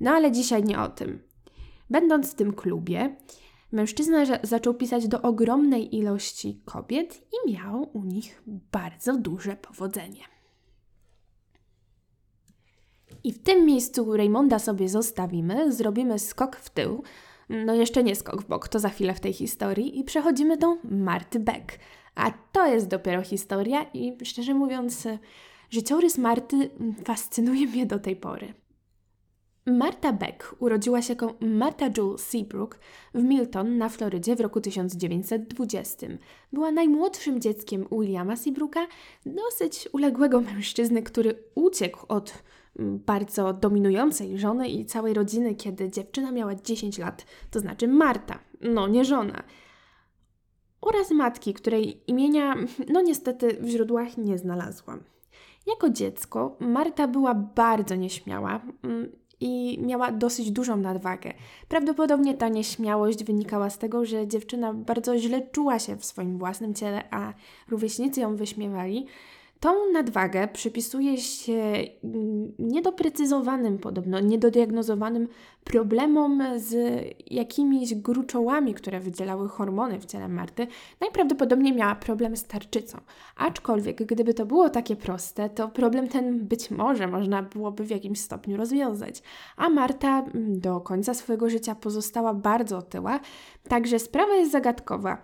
No 0.00 0.10
ale 0.10 0.32
dzisiaj 0.32 0.64
nie 0.64 0.80
o 0.80 0.88
tym. 0.88 1.18
Będąc 1.90 2.32
w 2.32 2.34
tym 2.34 2.52
klubie, 2.52 3.16
Mężczyzna 3.74 4.24
zaczął 4.42 4.74
pisać 4.74 5.08
do 5.08 5.22
ogromnej 5.22 5.96
ilości 5.96 6.60
kobiet 6.64 7.22
i 7.32 7.52
miał 7.52 7.90
u 7.92 8.04
nich 8.04 8.42
bardzo 8.46 9.16
duże 9.16 9.56
powodzenie. 9.56 10.24
I 13.24 13.32
w 13.32 13.42
tym 13.42 13.66
miejscu 13.66 14.16
Raymonda 14.16 14.58
sobie 14.58 14.88
zostawimy, 14.88 15.72
zrobimy 15.72 16.18
skok 16.18 16.56
w 16.56 16.70
tył. 16.70 17.02
No 17.48 17.74
jeszcze 17.74 18.04
nie 18.04 18.16
skok 18.16 18.42
w 18.42 18.48
bok, 18.48 18.68
to 18.68 18.78
za 18.78 18.88
chwilę 18.88 19.14
w 19.14 19.20
tej 19.20 19.32
historii 19.32 20.00
i 20.00 20.04
przechodzimy 20.04 20.56
do 20.56 20.76
Marty 20.84 21.40
Beck. 21.40 21.78
A 22.14 22.30
to 22.52 22.66
jest 22.66 22.88
dopiero 22.88 23.22
historia 23.22 23.82
i 23.94 24.24
szczerze 24.24 24.54
mówiąc, 24.54 25.08
życiorys 25.70 26.18
Marty 26.18 26.70
fascynuje 27.04 27.66
mnie 27.66 27.86
do 27.86 27.98
tej 27.98 28.16
pory. 28.16 28.63
Marta 29.66 30.12
Beck 30.12 30.56
urodziła 30.58 31.02
się 31.02 31.12
jako 31.12 31.34
Marta 31.40 31.86
Jewel 31.86 32.18
Seabrook 32.18 32.78
w 33.14 33.22
Milton 33.22 33.78
na 33.78 33.88
Florydzie 33.88 34.36
w 34.36 34.40
roku 34.40 34.60
1920. 34.60 36.06
Była 36.52 36.70
najmłodszym 36.70 37.40
dzieckiem 37.40 37.86
Williama 37.92 38.36
Seabrooka, 38.36 38.86
dosyć 39.26 39.88
uległego 39.92 40.40
mężczyzny, 40.40 41.02
który 41.02 41.44
uciekł 41.54 42.06
od 42.08 42.42
bardzo 42.78 43.52
dominującej 43.52 44.38
żony 44.38 44.68
i 44.68 44.84
całej 44.84 45.14
rodziny, 45.14 45.54
kiedy 45.54 45.90
dziewczyna 45.90 46.32
miała 46.32 46.54
10 46.54 46.98
lat, 46.98 47.26
to 47.50 47.60
znaczy 47.60 47.88
Marta, 47.88 48.38
no 48.60 48.88
nie 48.88 49.04
żona. 49.04 49.42
Oraz 50.80 51.10
matki, 51.10 51.54
której 51.54 52.02
imienia, 52.06 52.54
no 52.88 53.00
niestety 53.00 53.56
w 53.60 53.68
źródłach 53.68 54.18
nie 54.18 54.38
znalazłam. 54.38 55.02
Jako 55.66 55.90
dziecko 55.90 56.56
Marta 56.60 57.08
była 57.08 57.34
bardzo 57.34 57.94
nieśmiała 57.94 58.60
mm, 58.82 59.12
i 59.40 59.78
miała 59.82 60.12
dosyć 60.12 60.50
dużą 60.50 60.76
nadwagę. 60.76 61.32
Prawdopodobnie 61.68 62.34
ta 62.34 62.48
nieśmiałość 62.48 63.24
wynikała 63.24 63.70
z 63.70 63.78
tego, 63.78 64.04
że 64.04 64.28
dziewczyna 64.28 64.74
bardzo 64.74 65.18
źle 65.18 65.42
czuła 65.52 65.78
się 65.78 65.96
w 65.96 66.04
swoim 66.04 66.38
własnym 66.38 66.74
ciele, 66.74 67.04
a 67.10 67.32
rówieśnicy 67.68 68.20
ją 68.20 68.36
wyśmiewali. 68.36 69.06
Tą 69.60 69.92
nadwagę 69.92 70.48
przypisuje 70.48 71.18
się 71.18 71.52
mm, 72.04 72.52
niedoprecyzowanym, 72.58 73.78
podobno 73.78 74.20
niedodiagnozowanym 74.20 75.28
problemom 75.64 76.42
z 76.56 76.76
jakimiś 77.30 77.94
gruczołami, 77.94 78.74
które 78.74 79.00
wydzielały 79.00 79.48
hormony 79.48 80.00
w 80.00 80.04
ciele 80.04 80.28
Marty. 80.28 80.66
Najprawdopodobniej 81.00 81.72
miała 81.72 81.94
problem 81.94 82.36
z 82.36 82.44
tarczycą. 82.44 82.98
Aczkolwiek, 83.36 84.04
gdyby 84.04 84.34
to 84.34 84.46
było 84.46 84.70
takie 84.70 84.96
proste, 84.96 85.50
to 85.50 85.68
problem 85.68 86.08
ten 86.08 86.46
być 86.46 86.70
może 86.70 87.06
można 87.06 87.42
byłoby 87.42 87.84
w 87.84 87.90
jakimś 87.90 88.20
stopniu 88.20 88.56
rozwiązać. 88.56 89.22
A 89.56 89.68
Marta 89.68 90.18
mm, 90.18 90.60
do 90.60 90.80
końca 90.80 91.14
swojego 91.14 91.50
życia 91.50 91.74
pozostała 91.74 92.34
bardzo 92.34 92.78
otyła, 92.78 93.20
także 93.68 93.98
sprawa 93.98 94.34
jest 94.34 94.52
zagadkowa. 94.52 95.22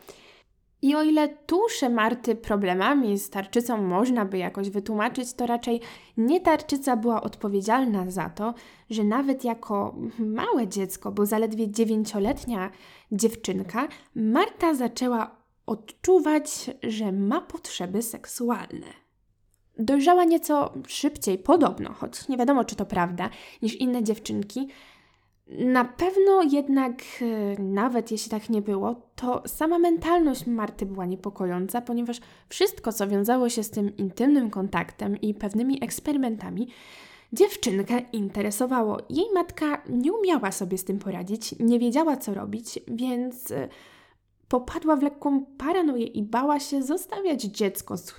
I 0.83 0.95
o 0.95 1.03
ile 1.03 1.29
tusze 1.29 1.89
Marty 1.89 2.35
problemami 2.35 3.19
z 3.19 3.31
tarczycą 3.31 3.83
można 3.83 4.25
by 4.25 4.39
jakoś 4.39 4.71
wytłumaczyć, 4.71 5.33
to 5.33 5.47
raczej 5.47 5.81
nie 6.17 6.41
tarczyca 6.41 6.97
była 6.97 7.23
odpowiedzialna 7.23 8.11
za 8.11 8.31
to, 8.31 8.55
że 8.91 9.05
nawet 9.05 9.45
jako 9.45 9.97
małe 10.19 10.69
dziecko, 10.69 11.13
bo 11.13 11.27
zaledwie 11.27 11.71
dziewięcioletnia 11.71 12.71
dziewczynka, 13.13 13.89
Marta 14.15 14.75
zaczęła 14.75 15.37
odczuwać, 15.67 16.71
że 16.83 17.13
ma 17.13 17.41
potrzeby 17.41 18.03
seksualne. 18.03 18.87
Dojrzała 19.79 20.25
nieco 20.25 20.75
szybciej, 20.89 21.39
podobno, 21.39 21.93
choć 21.93 22.29
nie 22.29 22.37
wiadomo, 22.37 22.65
czy 22.65 22.77
to 22.77 22.87
prawda, 22.87 23.31
niż 23.63 23.75
inne 23.75 24.03
dziewczynki, 24.05 24.69
na 25.59 25.85
pewno 25.85 26.43
jednak, 26.43 27.03
e, 27.23 27.63
nawet 27.63 28.11
jeśli 28.11 28.31
tak 28.31 28.51
nie 28.51 28.63
było, 28.63 28.95
to 29.17 29.43
sama 29.47 29.79
mentalność 29.79 30.47
Marty 30.47 30.87
była 30.87 31.07
niepokojąca, 31.07 31.81
ponieważ 31.81 32.21
wszystko, 32.49 32.93
co 32.93 33.09
wiązało 33.09 33.49
się 33.49 33.63
z 33.63 33.71
tym 33.71 33.97
intymnym 33.97 34.51
kontaktem 34.51 35.21
i 35.21 35.35
pewnymi 35.35 35.85
eksperymentami, 35.85 36.69
dziewczynkę 37.33 38.03
interesowało. 38.13 38.99
Jej 39.11 39.27
matka 39.35 39.83
nie 39.89 40.13
umiała 40.13 40.53
sobie 40.53 40.79
z 40.79 40.85
tym 40.85 40.99
poradzić, 40.99 41.55
nie 41.59 41.79
wiedziała, 41.79 42.17
co 42.17 42.35
robić, 42.35 42.79
więc 42.89 43.51
e, 43.51 43.69
popadła 44.49 44.97
w 44.97 45.03
lekką 45.03 45.45
paranoję 45.59 46.05
i 46.07 46.23
bała 46.23 46.61
się 46.61 46.83
zostawiać 46.83 47.43
dziecko 47.43 47.97
z 47.97 48.15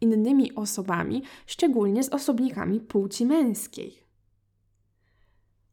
innymi 0.00 0.54
osobami, 0.54 1.22
szczególnie 1.46 2.02
z 2.02 2.08
osobnikami 2.08 2.80
płci 2.80 3.26
męskiej. 3.26 4.05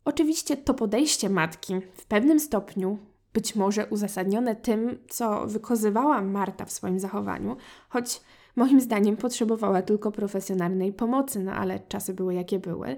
Oczywiście 0.06 0.58
to 0.58 0.74
podejście 0.74 1.30
matki 1.30 1.74
w 1.94 2.06
pewnym 2.06 2.40
stopniu, 2.40 2.98
być 3.34 3.56
może 3.56 3.88
uzasadnione 3.88 4.56
tym, 4.56 4.98
co 5.10 5.48
wykazywała 5.48 6.22
Marta 6.22 6.66
w 6.66 6.72
swoim 6.72 7.00
zachowaniu, 7.00 7.58
choć 7.90 8.22
moim 8.56 8.82
zdaniem 8.82 9.18
potrzebowała 9.18 9.82
tylko 9.82 10.12
profesjonalnej 10.12 10.94
pomocy, 10.94 11.40
no 11.40 11.52
ale 11.52 11.80
czasy 11.80 12.14
były 12.14 12.34
jakie 12.34 12.60
były. 12.60 12.98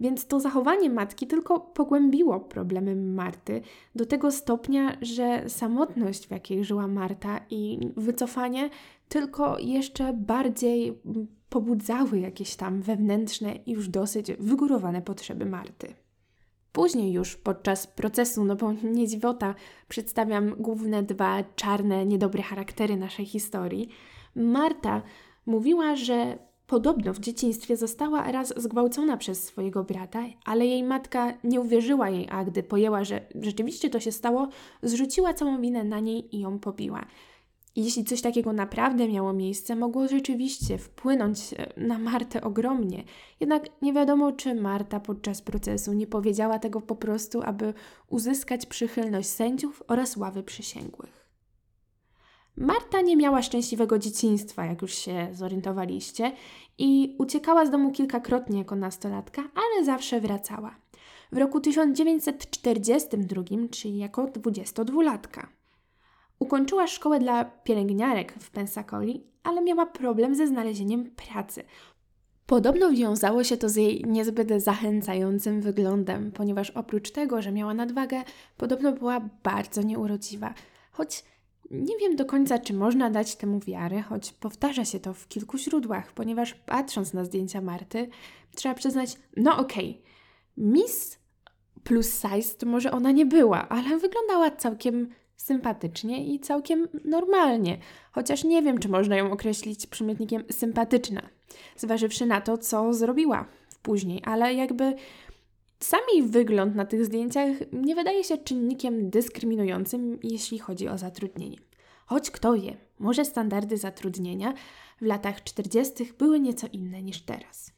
Więc 0.00 0.26
to 0.26 0.40
zachowanie 0.40 0.90
matki 0.90 1.26
tylko 1.26 1.60
pogłębiło 1.60 2.40
problemy 2.40 2.96
Marty 2.96 3.60
do 3.94 4.06
tego 4.06 4.30
stopnia, 4.30 4.96
że 5.02 5.48
samotność, 5.48 6.26
w 6.26 6.30
jakiej 6.30 6.64
żyła 6.64 6.86
Marta 6.86 7.40
i 7.50 7.78
wycofanie 7.96 8.70
tylko 9.08 9.58
jeszcze 9.58 10.12
bardziej 10.12 10.98
pobudzały 11.48 12.18
jakieś 12.18 12.56
tam 12.56 12.82
wewnętrzne 12.82 13.54
i 13.54 13.72
już 13.72 13.88
dosyć 13.88 14.32
wygórowane 14.38 15.02
potrzeby 15.02 15.46
Marty. 15.46 16.01
Później 16.72 17.12
już 17.12 17.36
podczas 17.36 17.86
procesu, 17.86 18.44
no 18.44 18.56
bo 18.56 18.72
nie 18.72 19.08
dziwota, 19.08 19.54
przedstawiam 19.88 20.54
główne 20.58 21.02
dwa 21.02 21.44
czarne, 21.56 22.06
niedobre 22.06 22.42
charaktery 22.42 22.96
naszej 22.96 23.26
historii. 23.26 23.88
Marta 24.34 25.02
mówiła, 25.46 25.96
że 25.96 26.38
podobno 26.66 27.12
w 27.12 27.18
dzieciństwie 27.18 27.76
została 27.76 28.32
raz 28.32 28.54
zgwałcona 28.56 29.16
przez 29.16 29.44
swojego 29.44 29.84
brata, 29.84 30.22
ale 30.44 30.66
jej 30.66 30.82
matka 30.82 31.32
nie 31.44 31.60
uwierzyła 31.60 32.10
jej, 32.10 32.28
a 32.30 32.44
gdy 32.44 32.62
pojęła, 32.62 33.04
że 33.04 33.20
rzeczywiście 33.40 33.90
to 33.90 34.00
się 34.00 34.12
stało, 34.12 34.48
zrzuciła 34.82 35.34
całą 35.34 35.60
winę 35.60 35.84
na 35.84 36.00
niej 36.00 36.36
i 36.36 36.40
ją 36.40 36.58
pobiła. 36.58 37.06
Jeśli 37.76 38.04
coś 38.04 38.22
takiego 38.22 38.52
naprawdę 38.52 39.08
miało 39.08 39.32
miejsce, 39.32 39.76
mogło 39.76 40.08
rzeczywiście 40.08 40.78
wpłynąć 40.78 41.54
e, 41.56 41.72
na 41.76 41.98
Martę 41.98 42.40
ogromnie. 42.40 43.04
Jednak 43.40 43.82
nie 43.82 43.92
wiadomo, 43.92 44.32
czy 44.32 44.54
Marta 44.54 45.00
podczas 45.00 45.42
procesu 45.42 45.92
nie 45.92 46.06
powiedziała 46.06 46.58
tego 46.58 46.80
po 46.80 46.96
prostu, 46.96 47.42
aby 47.42 47.74
uzyskać 48.08 48.66
przychylność 48.66 49.28
sędziów 49.28 49.82
oraz 49.88 50.16
ławy 50.16 50.42
przysięgłych. 50.42 51.22
Marta 52.56 53.00
nie 53.00 53.16
miała 53.16 53.42
szczęśliwego 53.42 53.98
dzieciństwa, 53.98 54.64
jak 54.64 54.82
już 54.82 54.94
się 54.94 55.28
zorientowaliście, 55.32 56.32
i 56.78 57.16
uciekała 57.18 57.66
z 57.66 57.70
domu 57.70 57.92
kilkakrotnie 57.92 58.58
jako 58.58 58.76
nastolatka, 58.76 59.42
ale 59.54 59.84
zawsze 59.84 60.20
wracała. 60.20 60.76
W 61.32 61.36
roku 61.36 61.60
1942, 61.60 63.42
czyli 63.70 63.98
jako 63.98 64.26
22-latka. 64.26 65.46
Ukończyła 66.42 66.86
szkołę 66.86 67.18
dla 67.18 67.44
pielęgniarek 67.44 68.34
w 68.40 68.50
Pensacoli, 68.50 69.24
ale 69.42 69.62
miała 69.62 69.86
problem 69.86 70.34
ze 70.34 70.46
znalezieniem 70.46 71.10
pracy. 71.10 71.64
Podobno 72.46 72.90
wiązało 72.90 73.44
się 73.44 73.56
to 73.56 73.68
z 73.68 73.76
jej 73.76 74.04
niezbyt 74.06 74.62
zachęcającym 74.62 75.60
wyglądem, 75.60 76.32
ponieważ 76.32 76.70
oprócz 76.70 77.10
tego, 77.10 77.42
że 77.42 77.52
miała 77.52 77.74
nadwagę, 77.74 78.22
podobno 78.56 78.92
była 78.92 79.20
bardzo 79.42 79.82
nieurodziwa. 79.82 80.54
Choć 80.92 81.24
nie 81.70 81.98
wiem 81.98 82.16
do 82.16 82.24
końca, 82.24 82.58
czy 82.58 82.74
można 82.74 83.10
dać 83.10 83.36
temu 83.36 83.60
wiarę, 83.60 84.02
choć 84.02 84.32
powtarza 84.32 84.84
się 84.84 85.00
to 85.00 85.14
w 85.14 85.28
kilku 85.28 85.58
źródłach, 85.58 86.12
ponieważ 86.12 86.54
patrząc 86.54 87.12
na 87.14 87.24
zdjęcia 87.24 87.60
Marty, 87.60 88.08
trzeba 88.54 88.74
przyznać, 88.74 89.18
no 89.36 89.58
okej, 89.58 89.90
okay, 89.90 90.12
Miss 90.56 91.18
plus 91.84 92.20
size 92.20 92.54
to 92.58 92.66
może 92.66 92.92
ona 92.92 93.10
nie 93.10 93.26
była, 93.26 93.68
ale 93.68 93.98
wyglądała 93.98 94.50
całkiem 94.50 95.08
sympatycznie 95.42 96.34
i 96.34 96.40
całkiem 96.40 96.88
normalnie, 97.04 97.78
chociaż 98.12 98.44
nie 98.44 98.62
wiem, 98.62 98.78
czy 98.78 98.88
można 98.88 99.16
ją 99.16 99.32
określić 99.32 99.86
przymiotnikiem 99.86 100.44
sympatyczna, 100.50 101.22
zważywszy 101.76 102.26
na 102.26 102.40
to, 102.40 102.58
co 102.58 102.94
zrobiła 102.94 103.48
później, 103.82 104.22
ale 104.24 104.54
jakby 104.54 104.94
sami 105.80 106.22
wygląd 106.22 106.74
na 106.74 106.84
tych 106.84 107.04
zdjęciach 107.04 107.56
nie 107.72 107.94
wydaje 107.94 108.24
się 108.24 108.38
czynnikiem 108.38 109.10
dyskryminującym, 109.10 110.18
jeśli 110.22 110.58
chodzi 110.58 110.88
o 110.88 110.98
zatrudnienie. 110.98 111.58
Choć 112.06 112.30
kto 112.30 112.54
wie, 112.54 112.76
może 112.98 113.24
standardy 113.24 113.76
zatrudnienia 113.76 114.54
w 115.00 115.04
latach 115.06 115.44
40. 115.44 116.12
były 116.18 116.40
nieco 116.40 116.66
inne 116.72 117.02
niż 117.02 117.22
teraz. 117.22 117.72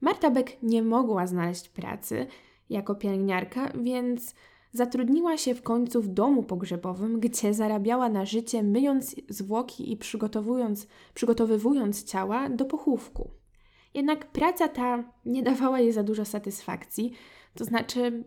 Marta 0.00 0.30
Beck 0.30 0.62
nie 0.62 0.82
mogła 0.82 1.26
znaleźć 1.26 1.68
pracy 1.68 2.26
jako 2.70 2.94
pielęgniarka, 2.94 3.72
więc 3.74 4.34
Zatrudniła 4.72 5.36
się 5.36 5.54
w 5.54 5.62
końcu 5.62 6.02
w 6.02 6.08
domu 6.08 6.42
pogrzebowym, 6.42 7.20
gdzie 7.20 7.54
zarabiała 7.54 8.08
na 8.08 8.24
życie, 8.24 8.62
myjąc 8.62 9.16
zwłoki 9.28 9.92
i 9.92 9.96
przygotowując, 9.96 10.86
przygotowywując 11.14 12.04
ciała 12.04 12.48
do 12.48 12.64
pochówku. 12.64 13.30
Jednak 13.94 14.26
praca 14.26 14.68
ta 14.68 15.04
nie 15.26 15.42
dawała 15.42 15.80
jej 15.80 15.92
za 15.92 16.02
dużo 16.02 16.24
satysfakcji, 16.24 17.12
to 17.54 17.64
znaczy, 17.64 18.24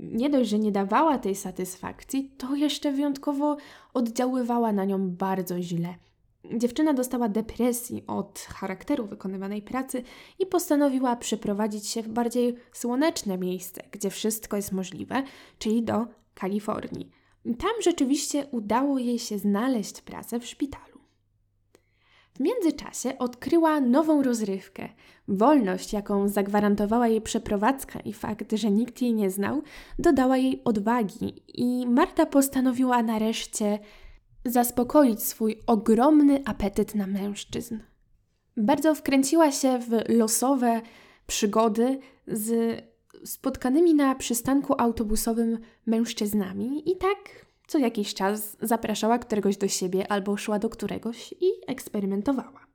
nie 0.00 0.30
dość, 0.30 0.50
że 0.50 0.58
nie 0.58 0.72
dawała 0.72 1.18
tej 1.18 1.34
satysfakcji, 1.34 2.30
to 2.38 2.54
jeszcze 2.54 2.92
wyjątkowo 2.92 3.56
oddziaływała 3.94 4.72
na 4.72 4.84
nią 4.84 5.10
bardzo 5.10 5.62
źle. 5.62 5.94
Dziewczyna 6.54 6.94
dostała 6.94 7.28
depresji 7.28 8.04
od 8.06 8.38
charakteru 8.38 9.06
wykonywanej 9.06 9.62
pracy 9.62 10.02
i 10.38 10.46
postanowiła 10.46 11.16
przeprowadzić 11.16 11.86
się 11.86 12.02
w 12.02 12.08
bardziej 12.08 12.56
słoneczne 12.72 13.38
miejsce, 13.38 13.82
gdzie 13.90 14.10
wszystko 14.10 14.56
jest 14.56 14.72
możliwe, 14.72 15.22
czyli 15.58 15.82
do 15.82 16.06
Kalifornii. 16.34 17.10
Tam 17.58 17.82
rzeczywiście 17.82 18.46
udało 18.50 18.98
jej 18.98 19.18
się 19.18 19.38
znaleźć 19.38 20.00
pracę 20.00 20.40
w 20.40 20.46
szpitalu. 20.46 20.96
W 22.36 22.40
międzyczasie 22.40 23.18
odkryła 23.18 23.80
nową 23.80 24.22
rozrywkę. 24.22 24.88
Wolność, 25.28 25.92
jaką 25.92 26.28
zagwarantowała 26.28 27.08
jej 27.08 27.20
przeprowadzka 27.20 28.00
i 28.00 28.12
fakt, 28.12 28.52
że 28.52 28.70
nikt 28.70 29.02
jej 29.02 29.14
nie 29.14 29.30
znał, 29.30 29.62
dodała 29.98 30.36
jej 30.36 30.64
odwagi 30.64 31.42
i 31.48 31.86
Marta 31.86 32.26
postanowiła 32.26 33.02
nareszcie 33.02 33.78
zaspokoić 34.46 35.22
swój 35.22 35.62
ogromny 35.66 36.42
apetyt 36.44 36.94
na 36.94 37.06
mężczyzn. 37.06 37.78
Bardzo 38.56 38.94
wkręciła 38.94 39.52
się 39.52 39.78
w 39.78 40.08
losowe 40.08 40.80
przygody 41.26 41.98
z 42.26 42.80
spotkanymi 43.24 43.94
na 43.94 44.14
przystanku 44.14 44.74
autobusowym 44.78 45.58
mężczyznami 45.86 46.90
i 46.90 46.96
tak 46.96 47.46
co 47.66 47.78
jakiś 47.78 48.14
czas 48.14 48.56
zapraszała 48.62 49.18
któregoś 49.18 49.56
do 49.56 49.68
siebie 49.68 50.12
albo 50.12 50.36
szła 50.36 50.58
do 50.58 50.68
któregoś 50.68 51.32
i 51.40 51.46
eksperymentowała. 51.66 52.66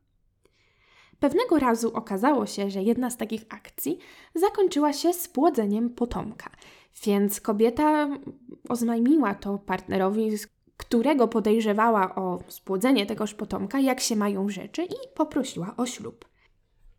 Pewnego 1.20 1.60
razu 1.60 1.92
okazało 1.94 2.46
się, 2.46 2.70
że 2.70 2.84
jedna 2.84 3.10
z 3.10 3.18
takich 3.18 3.46
akcji 3.50 3.98
zakończyła 4.36 4.94
się 4.94 5.14
spłodzeniem 5.14 5.90
potomka, 5.90 6.50
więc 7.04 7.42
kobieta 7.42 8.10
oznajmiła 8.70 9.36
to 9.36 9.58
partnerowi, 9.58 10.38
którego 10.82 11.28
podejrzewała 11.28 12.16
o 12.16 12.40
spłodzenie 12.48 13.06
tegoż 13.06 13.34
potomka, 13.34 13.80
jak 13.80 14.00
się 14.00 14.16
mają 14.16 14.50
rzeczy 14.50 14.84
i 14.84 14.96
poprosiła 15.16 15.74
o 15.78 15.86
ślub. 15.86 16.26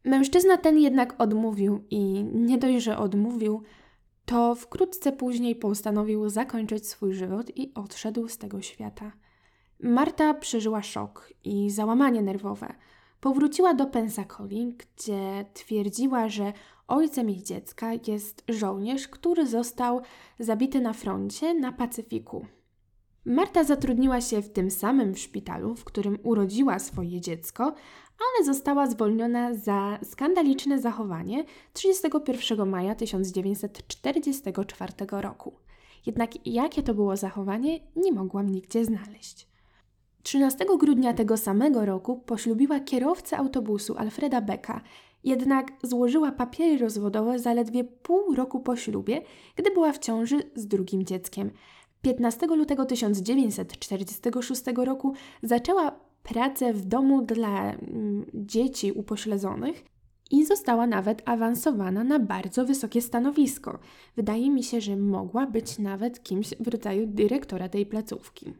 Mężczyzna 0.05 0.57
ten 0.57 0.79
jednak 0.79 1.15
odmówił 1.19 1.85
i 1.91 2.25
nie 2.25 2.59
dość, 2.59 2.85
że 2.85 2.99
odmówił, 2.99 3.62
to 4.25 4.55
wkrótce 4.55 5.12
później 5.12 5.57
postanowił 5.57 6.29
zakończyć 6.29 6.89
swój 6.89 7.15
żywot 7.15 7.57
i 7.57 7.75
odszedł 7.75 8.29
z 8.29 8.39
tego 8.39 8.62
świata. 8.62 9.12
Marta 9.81 10.35
przeżyła 10.35 10.83
szok 10.83 11.33
i 11.45 11.71
załamanie 11.71 12.23
nerwowe. 12.23 12.75
Powróciła 13.21 13.75
do 13.75 13.87
Pensacoli, 13.87 14.77
gdzie 14.77 15.45
twierdziła, 15.55 16.29
że 16.29 16.53
ojcem 16.89 17.31
jej 17.31 17.43
dziecka 17.43 17.91
jest 18.07 18.45
żołnierz, 18.49 19.09
który 19.09 19.47
został 19.47 20.01
zabity 20.39 20.81
na 20.81 20.93
froncie 20.93 21.55
na 21.55 21.73
Pacyfiku. 21.73 22.47
Marta 23.25 23.64
zatrudniła 23.64 24.21
się 24.21 24.43
w 24.43 24.52
tym 24.52 24.71
samym 24.71 25.17
szpitalu, 25.17 25.75
w 25.75 25.85
którym 25.85 26.19
urodziła 26.23 26.79
swoje 26.79 27.21
dziecko, 27.21 27.64
ale 28.19 28.45
została 28.45 28.87
zwolniona 28.87 29.55
za 29.55 29.99
skandaliczne 30.05 30.81
zachowanie 30.81 31.45
31 31.73 32.69
maja 32.69 32.95
1944 32.95 34.93
roku. 35.11 35.52
Jednak 36.07 36.47
jakie 36.47 36.83
to 36.83 36.95
było 36.95 37.17
zachowanie, 37.17 37.81
nie 37.97 38.12
mogłam 38.12 38.50
nigdzie 38.50 38.85
znaleźć. 38.85 39.49
13 40.23 40.67
grudnia 40.79 41.12
tego 41.14 41.37
samego 41.37 41.85
roku 41.85 42.17
poślubiła 42.17 42.81
kierowcę 42.81 43.37
autobusu 43.37 43.97
Alfreda 43.99 44.41
Becka, 44.41 44.81
jednak 45.25 45.73
złożyła 45.83 46.33
papiery 46.33 46.79
rozwodowe 46.79 47.38
zaledwie 47.38 47.85
pół 47.85 48.35
roku 48.35 48.61
po 48.61 48.76
ślubie, 48.76 49.23
gdy 49.57 49.71
była 49.71 49.93
w 49.93 49.99
ciąży 49.99 50.43
z 50.55 50.67
drugim 50.67 51.05
dzieckiem. 51.05 51.50
15 52.02 52.47
lutego 52.47 52.85
1946 52.85 54.62
roku 54.76 55.14
zaczęła 55.42 56.00
pracę 56.23 56.73
w 56.73 56.85
domu 56.85 57.23
dla 57.23 57.73
mm, 57.73 58.26
dzieci 58.35 58.92
upośledzonych 58.92 59.85
i 60.30 60.47
została 60.47 60.87
nawet 60.87 61.23
awansowana 61.28 62.04
na 62.04 62.18
bardzo 62.18 62.64
wysokie 62.64 63.02
stanowisko. 63.02 63.78
Wydaje 64.16 64.50
mi 64.50 64.62
się, 64.62 64.80
że 64.80 64.97
mogła 64.97 65.47
być 65.47 65.78
nawet 65.78 66.23
kimś 66.23 66.54
w 66.61 66.68
rodzaju 66.68 67.06
dyrektora 67.06 67.68
tej 67.68 67.87
placówki. 67.87 68.54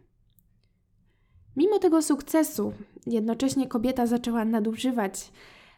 Mimo 1.57 1.79
tego 1.79 2.03
sukcesu, 2.03 2.73
jednocześnie 3.07 3.67
kobieta 3.67 4.07
zaczęła 4.07 4.45
nadużywać 4.45 5.33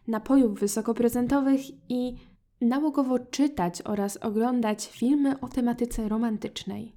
napojów 0.08 0.60
wysokoprocentowych 0.60 1.60
i 1.88 2.16
nałogowo 2.60 3.18
czytać 3.18 3.82
oraz 3.82 4.16
oglądać 4.16 4.88
filmy 4.88 5.40
o 5.40 5.48
tematyce 5.48 6.08
romantycznej. 6.08 6.93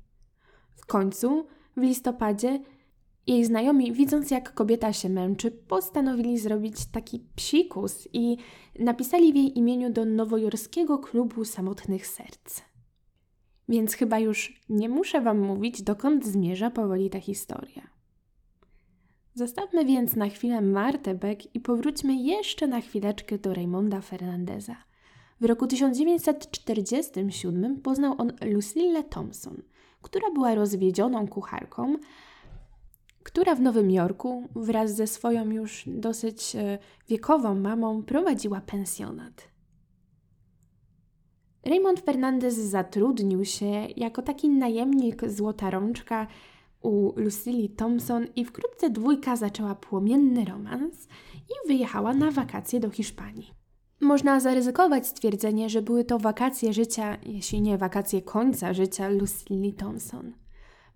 Końcu, 0.87 1.45
w 1.77 1.81
listopadzie, 1.81 2.59
jej 3.27 3.45
znajomi, 3.45 3.93
widząc 3.93 4.31
jak 4.31 4.53
kobieta 4.53 4.93
się 4.93 5.09
męczy, 5.09 5.51
postanowili 5.51 6.39
zrobić 6.39 6.85
taki 6.85 7.19
psikus 7.35 8.07
i 8.13 8.37
napisali 8.79 9.33
w 9.33 9.35
jej 9.35 9.57
imieniu 9.57 9.89
do 9.89 10.05
nowojorskiego 10.05 10.99
klubu 10.99 11.45
samotnych 11.45 12.07
serc. 12.07 12.61
Więc 13.69 13.93
chyba 13.93 14.19
już 14.19 14.61
nie 14.69 14.89
muszę 14.89 15.21
Wam 15.21 15.39
mówić, 15.39 15.81
dokąd 15.81 16.25
zmierza 16.25 16.69
powoli 16.69 17.09
ta 17.09 17.19
historia. 17.19 17.87
Zostawmy 19.33 19.85
więc 19.85 20.15
na 20.15 20.29
chwilę 20.29 20.61
Martę 20.61 21.15
Beck 21.15 21.55
i 21.55 21.59
powróćmy 21.59 22.15
jeszcze 22.15 22.67
na 22.67 22.81
chwileczkę 22.81 23.37
do 23.37 23.53
Raymonda 23.53 24.01
Fernandeza. 24.01 24.75
W 25.41 25.45
roku 25.45 25.67
1947 25.67 27.81
poznał 27.81 28.15
on 28.17 28.33
Lucille 28.41 29.03
Thompson, 29.03 29.61
która 30.01 30.31
była 30.31 30.55
rozwiedzioną 30.55 31.27
kucharką, 31.27 31.95
która 33.23 33.55
w 33.55 33.61
Nowym 33.61 33.91
Jorku 33.91 34.47
wraz 34.55 34.95
ze 34.95 35.07
swoją 35.07 35.49
już 35.51 35.83
dosyć 35.87 36.55
e, 36.55 36.77
wiekową 37.09 37.55
mamą 37.55 38.03
prowadziła 38.03 38.61
pensjonat. 38.61 39.47
Raymond 41.65 41.99
Fernandez 41.99 42.55
zatrudnił 42.55 43.45
się 43.45 43.87
jako 43.97 44.21
taki 44.21 44.49
najemnik 44.49 45.29
złota 45.29 45.69
rączka 45.69 46.27
u 46.81 47.13
Lucille 47.15 47.69
Thompson 47.69 48.27
i 48.35 48.45
wkrótce 48.45 48.89
dwójka 48.89 49.35
zaczęła 49.35 49.75
płomienny 49.75 50.45
romans 50.45 51.07
i 51.49 51.67
wyjechała 51.67 52.13
na 52.13 52.31
wakacje 52.31 52.79
do 52.79 52.89
Hiszpanii. 52.89 53.53
Można 54.01 54.39
zaryzykować 54.39 55.07
stwierdzenie, 55.07 55.69
że 55.69 55.81
były 55.81 56.03
to 56.03 56.19
wakacje 56.19 56.73
życia, 56.73 57.17
jeśli 57.25 57.61
nie 57.61 57.77
wakacje 57.77 58.21
końca 58.21 58.73
życia 58.73 59.09
Lucille 59.09 59.71
Thompson. 59.71 60.33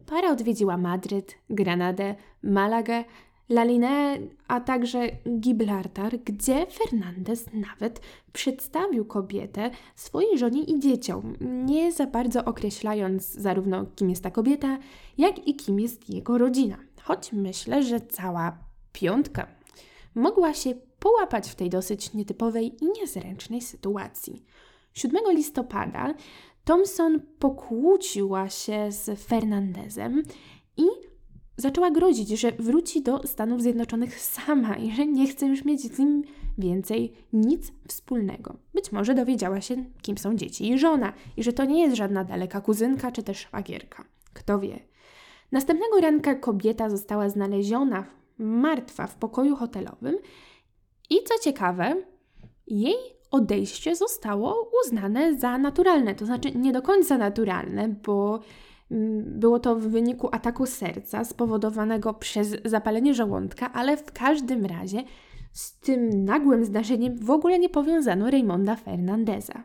Para 0.06 0.32
odwiedziła 0.32 0.78
Madryt, 0.78 1.36
Granadę, 1.50 2.16
Malagę, 2.44 3.04
Lalinę, 3.50 4.18
a 4.48 4.60
także 4.60 5.10
Gibraltar, 5.40 6.20
gdzie 6.26 6.66
Fernandez 6.66 7.46
nawet 7.54 8.02
przedstawił 8.34 9.06
kobietę 9.06 9.72
swojej 9.96 10.38
żonie 10.38 10.64
i 10.64 10.80
dzieciom, 10.80 11.36
nie 11.42 11.92
za 11.92 12.08
bardzo 12.08 12.46
określając 12.46 13.32
zarówno 13.32 13.86
kim 13.96 14.10
jest 14.10 14.24
ta 14.24 14.32
kobieta, 14.32 14.78
jak 15.18 15.48
i 15.48 15.56
kim 15.56 15.80
jest 15.80 16.10
jego 16.10 16.38
rodzina. 16.38 16.78
Choć 17.02 17.34
myślę, 17.34 17.84
że 17.84 18.02
cała 18.02 18.58
piątka 18.94 19.48
mogła 20.16 20.54
się 20.54 20.74
połapać 21.02 21.50
w 21.50 21.56
tej 21.56 21.70
dosyć 21.70 22.14
nietypowej 22.14 22.84
i 22.84 22.92
niezręcznej 23.00 23.62
sytuacji. 23.62 24.46
7 24.94 25.22
listopada 25.30 26.14
Thompson 26.66 27.22
pokłóciła 27.40 28.50
się 28.50 28.92
z 28.92 29.20
Fernandezem 29.20 30.24
i 30.78 30.86
zaczęła 31.58 31.92
grozić, 31.92 32.30
że 32.30 32.52
wróci 32.52 33.02
do 33.02 33.28
Stanów 33.28 33.62
Zjednoczonych 33.62 34.20
sama 34.20 34.76
i 34.76 34.92
że 34.92 35.08
nie 35.08 35.28
chce 35.28 35.48
już 35.48 35.66
mieć 35.66 35.82
z 35.82 36.00
nim 36.00 36.24
więcej 36.58 37.14
nic 37.34 37.72
wspólnego. 37.88 38.58
Być 38.74 38.92
może 38.92 39.16
dowiedziała 39.16 39.62
się, 39.62 39.76
kim 40.02 40.18
są 40.18 40.36
dzieci 40.36 40.70
i 40.70 40.80
żona, 40.80 41.14
i 41.38 41.44
że 41.44 41.54
to 41.54 41.66
nie 41.66 41.82
jest 41.82 41.96
żadna 41.96 42.24
daleka 42.24 42.62
kuzynka 42.62 43.12
czy 43.12 43.24
też 43.24 43.38
szwagierka. 43.38 44.06
Kto 44.34 44.60
wie. 44.60 44.80
Następnego 45.52 46.02
ranka 46.02 46.36
kobieta 46.36 46.90
została 46.90 47.30
znaleziona 47.30 48.06
martwa 48.38 49.08
w 49.08 49.16
pokoju 49.16 49.56
hotelowym 49.56 50.18
i 51.12 51.24
co 51.24 51.44
ciekawe, 51.44 51.96
jej 52.68 52.96
odejście 53.32 53.96
zostało 53.96 54.72
uznane 54.84 55.36
za 55.36 55.58
naturalne, 55.58 56.16
to 56.16 56.26
znaczy 56.26 56.52
nie 56.52 56.72
do 56.72 56.82
końca 56.82 57.18
naturalne, 57.18 57.90
bo 57.90 58.40
mm, 58.92 59.40
było 59.40 59.60
to 59.60 59.76
w 59.76 59.82
wyniku 59.82 60.30
ataku 60.32 60.66
serca 60.66 61.26
spowodowanego 61.26 62.14
przez 62.14 62.56
zapalenie 62.66 63.14
żołądka, 63.14 63.74
ale 63.74 63.98
w 63.98 64.12
każdym 64.12 64.66
razie 64.66 65.04
z 65.52 65.80
tym 65.80 66.26
nagłym 66.26 66.66
zdarzeniem 66.66 67.18
w 67.18 67.30
ogóle 67.30 67.60
nie 67.60 67.70
powiązano 67.70 68.32
Raymonda 68.32 68.76
Fernandeza. 68.76 69.64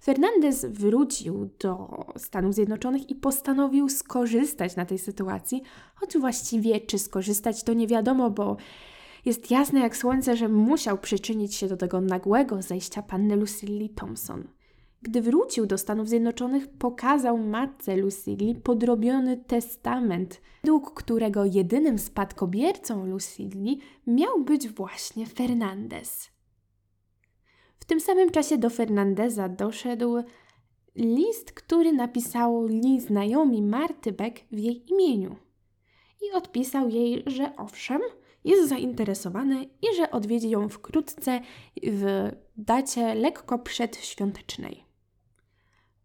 Fernandez 0.00 0.64
wrócił 0.64 1.50
do 1.60 2.04
Stanów 2.16 2.54
Zjednoczonych 2.54 3.10
i 3.10 3.14
postanowił 3.14 3.88
skorzystać 3.88 4.76
na 4.76 4.86
tej 4.86 4.98
sytuacji, 4.98 5.62
choć 5.94 6.18
właściwie 6.18 6.80
czy 6.80 6.98
skorzystać 6.98 7.62
to 7.62 7.72
nie 7.72 7.86
wiadomo, 7.86 8.30
bo 8.30 8.56
jest 9.24 9.50
jasne 9.50 9.80
jak 9.80 9.96
słońce, 9.96 10.36
że 10.36 10.48
musiał 10.48 10.98
przyczynić 10.98 11.54
się 11.54 11.68
do 11.68 11.76
tego 11.76 12.00
nagłego 12.00 12.62
zejścia 12.62 13.02
panny 13.02 13.36
Lucille 13.36 13.88
Thompson. 13.88 14.48
Gdy 15.02 15.22
wrócił 15.22 15.66
do 15.66 15.78
Stanów 15.78 16.08
Zjednoczonych, 16.08 16.68
pokazał 16.68 17.38
matce 17.38 17.96
Lucille 17.96 18.54
podrobiony 18.54 19.36
testament, 19.36 20.40
według 20.62 20.94
którego 20.94 21.44
jedynym 21.44 21.98
spadkobiercą 21.98 23.06
Lucille 23.06 23.76
miał 24.06 24.44
być 24.44 24.68
właśnie 24.68 25.26
Fernandez. 25.26 26.30
W 27.78 27.84
tym 27.84 28.00
samym 28.00 28.30
czasie 28.30 28.58
do 28.58 28.70
Fernandeza 28.70 29.48
doszedł 29.48 30.16
list, 30.96 31.52
który 31.52 31.92
napisali 31.92 33.00
znajomi 33.00 33.62
Marty 33.62 34.12
Beck 34.12 34.40
w 34.52 34.58
jej 34.58 34.92
imieniu. 34.92 35.36
I 36.22 36.36
odpisał 36.36 36.88
jej, 36.88 37.22
że 37.26 37.56
owszem, 37.56 38.00
jest 38.44 38.68
zainteresowany 38.68 39.64
i 39.64 39.96
że 39.96 40.10
odwiedzi 40.10 40.50
ją 40.50 40.68
wkrótce 40.68 41.40
w 41.82 42.30
dacie 42.56 43.14
lekko 43.14 43.58
przedświątecznej. 43.58 44.84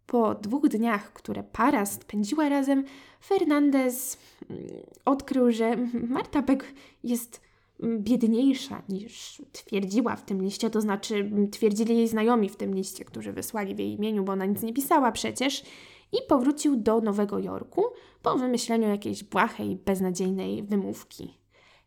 Po 0.05 0.35
dwóch 0.35 0.67
dniach, 0.67 1.13
które 1.13 1.43
para 1.43 1.85
spędziła 1.85 2.49
razem, 2.49 2.83
Fernandez 3.25 4.17
mm, 4.49 4.65
odkrył, 5.05 5.51
że 5.51 5.77
Marta 5.93 6.41
Beck 6.41 6.65
jest 7.03 7.41
biedniejsza 7.83 8.83
niż 8.89 9.41
twierdziła 9.51 10.15
w 10.15 10.25
tym 10.25 10.41
liście, 10.41 10.69
to 10.69 10.81
znaczy 10.81 11.31
twierdzili 11.51 11.97
jej 11.97 12.07
znajomi 12.07 12.49
w 12.49 12.55
tym 12.55 12.75
liście, 12.75 13.05
którzy 13.05 13.33
wysłali 13.33 13.75
w 13.75 13.79
jej 13.79 13.93
imieniu, 13.93 14.23
bo 14.23 14.31
ona 14.33 14.45
nic 14.45 14.61
nie 14.63 14.73
pisała 14.73 15.11
przecież, 15.11 15.63
i 16.11 16.17
powrócił 16.27 16.75
do 16.75 17.01
Nowego 17.01 17.39
Jorku 17.39 17.83
po 18.21 18.37
wymyśleniu 18.37 18.87
jakiejś 18.87 19.23
błahej, 19.23 19.75
beznadziejnej 19.75 20.63
wymówki. 20.63 21.38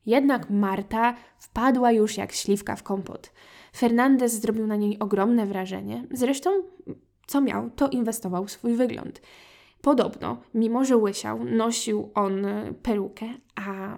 Jednak 0.07 0.51
Marta 0.51 1.15
wpadła 1.39 1.93
już 1.93 2.17
jak 2.17 2.33
śliwka 2.33 2.77
w 2.77 2.83
kompot. 2.83 3.33
Fernandez 3.77 4.41
zrobił 4.41 4.67
na 4.67 4.77
niej 4.77 4.99
ogromne 4.99 5.47
wrażenie. 5.47 6.07
Zresztą, 6.11 6.51
co 7.27 7.41
miał, 7.41 7.71
to 7.71 7.89
inwestował 7.89 8.45
w 8.45 8.51
swój 8.51 8.75
wygląd. 8.75 9.23
Podobno, 9.83 10.37
mimo 10.55 10.85
że 10.85 10.97
łysiał, 10.97 11.45
nosił 11.45 12.11
on 12.15 12.47
perukę, 12.83 13.27
a 13.55 13.97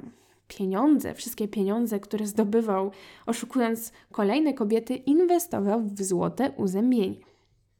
pieniądze, 0.49 1.14
wszystkie 1.14 1.49
pieniądze, 1.49 2.01
które 2.01 2.27
zdobywał, 2.27 2.90
oszukując 3.27 3.93
kolejne 4.12 4.55
kobiety, 4.55 4.95
inwestował 4.95 5.83
w 5.83 6.03
złote 6.03 6.51
uzębienie. 6.57 7.17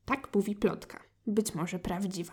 Tak 0.05 0.29
mówi 0.35 0.57
plotka, 0.57 1.01
być 1.27 1.55
może 1.55 1.79
prawdziwa. 1.79 2.33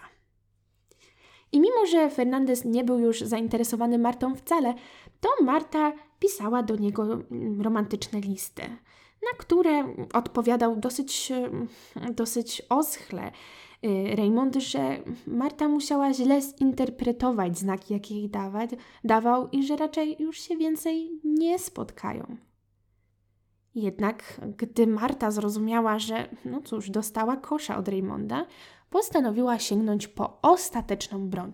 I 1.52 1.60
mimo, 1.60 1.86
że 1.92 2.10
Fernandez 2.10 2.66
nie 2.66 2.84
był 2.84 3.00
już 3.00 3.22
zainteresowany 3.22 3.98
Martą 3.98 4.36
wcale, 4.36 4.74
to 5.22 5.44
Marta 5.44 5.94
pisała 6.20 6.64
do 6.64 6.76
niego 6.76 7.04
mm, 7.04 7.62
romantyczne 7.62 8.20
listy, 8.20 8.62
na 9.32 9.38
które 9.38 9.96
odpowiadał 10.14 10.76
dosyć, 10.76 11.32
mm, 11.32 11.68
dosyć 12.16 12.62
oschle. 12.70 13.32
Y, 13.86 14.16
Raymond, 14.16 14.56
że 14.56 15.04
Marta 15.28 15.68
musiała 15.68 16.14
źle 16.14 16.42
zinterpretować 16.42 17.58
znaki, 17.58 17.94
jakie 17.94 18.16
jej 18.16 18.30
dawać, 18.30 18.70
dawał 19.04 19.50
i 19.50 19.64
że 19.64 19.76
raczej 19.76 20.16
już 20.20 20.40
się 20.40 20.58
więcej 20.58 21.20
nie 21.24 21.60
spotkają. 21.60 22.38
Jednak 23.76 24.42
gdy 24.58 24.88
Marta 24.88 25.32
zrozumiała, 25.32 26.00
że 26.00 26.30
no 26.46 26.62
cóż, 26.62 26.90
dostała 26.90 27.38
kosza 27.38 27.78
od 27.78 27.88
Raymonda, 27.88 28.46
postanowiła 28.90 29.60
sięgnąć 29.60 30.08
po 30.08 30.42
ostateczną 30.42 31.30
broń. 31.30 31.52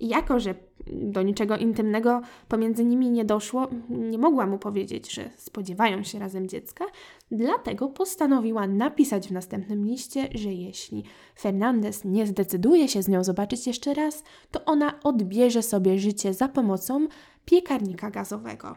I 0.00 0.08
jako, 0.08 0.40
że 0.40 0.54
do 0.86 1.22
niczego 1.22 1.56
intymnego 1.56 2.20
pomiędzy 2.48 2.84
nimi 2.84 3.10
nie 3.10 3.24
doszło, 3.24 3.68
nie 3.88 4.18
mogła 4.18 4.46
mu 4.46 4.58
powiedzieć, 4.58 5.12
że 5.12 5.30
spodziewają 5.36 6.02
się 6.02 6.18
razem 6.18 6.48
dziecka, 6.48 6.84
dlatego 7.30 7.88
postanowiła 7.88 8.66
napisać 8.66 9.28
w 9.28 9.32
następnym 9.32 9.86
liście, 9.86 10.28
że 10.34 10.52
jeśli 10.52 11.04
Fernandez 11.38 12.04
nie 12.04 12.26
zdecyduje 12.26 12.88
się 12.88 13.02
z 13.02 13.08
nią 13.08 13.24
zobaczyć 13.24 13.66
jeszcze 13.66 13.94
raz, 13.94 14.24
to 14.50 14.64
ona 14.64 15.00
odbierze 15.02 15.62
sobie 15.62 15.98
życie 15.98 16.34
za 16.34 16.48
pomocą 16.48 17.08
piekarnika 17.44 18.10
gazowego. 18.10 18.76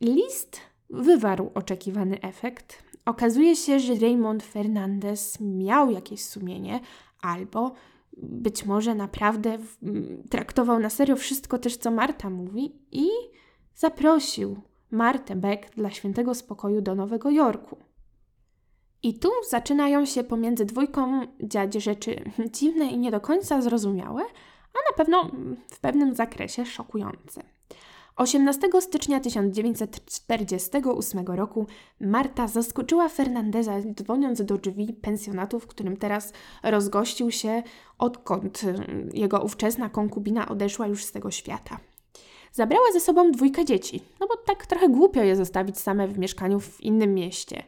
List 0.00 0.60
wywarł 0.90 1.50
oczekiwany 1.54 2.20
efekt. 2.20 2.82
Okazuje 3.04 3.56
się, 3.56 3.80
że 3.80 3.94
Raymond 3.94 4.42
Fernandez 4.42 5.40
miał 5.40 5.90
jakieś 5.90 6.24
sumienie 6.24 6.80
albo 7.22 7.72
być 8.16 8.64
może 8.64 8.94
naprawdę 8.94 9.58
traktował 10.30 10.78
na 10.78 10.90
serio 10.90 11.16
wszystko 11.16 11.58
też, 11.58 11.76
co 11.76 11.90
Marta 11.90 12.30
mówi 12.30 12.72
i 12.92 13.08
zaprosił 13.74 14.60
Martę 14.90 15.36
Beck 15.36 15.74
dla 15.74 15.90
świętego 15.90 16.34
spokoju 16.34 16.80
do 16.80 16.94
Nowego 16.94 17.30
Jorku. 17.30 17.76
I 19.02 19.18
tu 19.18 19.30
zaczynają 19.48 20.04
się 20.04 20.24
pomiędzy 20.24 20.64
dwójką 20.64 21.26
dziać 21.42 21.74
rzeczy 21.74 22.24
dziwne 22.56 22.86
i 22.86 22.98
nie 22.98 23.10
do 23.10 23.20
końca 23.20 23.62
zrozumiałe, 23.62 24.22
a 24.74 24.78
na 24.90 24.96
pewno 24.96 25.30
w 25.70 25.80
pewnym 25.80 26.14
zakresie 26.14 26.66
szokujące. 26.66 27.42
18 28.16 28.68
stycznia 28.80 29.20
1948 29.20 31.26
roku 31.26 31.66
Marta 32.00 32.48
zaskoczyła 32.48 33.08
Fernandeza 33.08 33.72
dzwoniąc 33.94 34.44
do 34.44 34.58
drzwi 34.58 34.92
pensjonatu, 34.92 35.60
w 35.60 35.66
którym 35.66 35.96
teraz 35.96 36.32
rozgościł 36.62 37.30
się, 37.30 37.62
odkąd 37.98 38.64
y, 38.64 38.74
jego 39.12 39.40
ówczesna 39.40 39.88
konkubina 39.88 40.48
odeszła 40.48 40.86
już 40.86 41.04
z 41.04 41.12
tego 41.12 41.30
świata. 41.30 41.78
Zabrała 42.52 42.92
ze 42.92 43.00
sobą 43.00 43.32
dwójkę 43.32 43.64
dzieci, 43.64 44.02
no 44.20 44.26
bo 44.26 44.36
tak 44.36 44.66
trochę 44.66 44.88
głupio 44.88 45.22
je 45.22 45.36
zostawić 45.36 45.78
same 45.78 46.08
w 46.08 46.18
mieszkaniu 46.18 46.60
w 46.60 46.80
innym 46.80 47.14
mieście. 47.14 47.62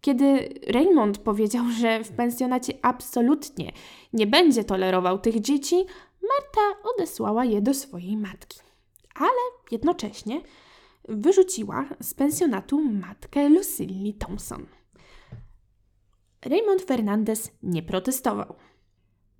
Kiedy 0.00 0.54
Raymond 0.66 1.18
powiedział, 1.18 1.64
że 1.80 2.04
w 2.04 2.12
pensjonacie 2.12 2.72
absolutnie 2.82 3.72
nie 4.12 4.26
będzie 4.26 4.64
tolerował 4.64 5.18
tych 5.18 5.40
dzieci, 5.40 5.76
Marta 6.22 6.90
odesłała 6.94 7.44
je 7.44 7.62
do 7.62 7.74
swojej 7.74 8.16
matki 8.16 8.71
ale 9.14 9.40
jednocześnie 9.70 10.40
wyrzuciła 11.08 11.84
z 12.00 12.14
pensjonatu 12.14 12.82
matkę 12.82 13.48
Lucilli 13.48 14.14
Thompson. 14.14 14.66
Raymond 16.44 16.82
Fernandez 16.82 17.50
nie 17.62 17.82
protestował. 17.82 18.54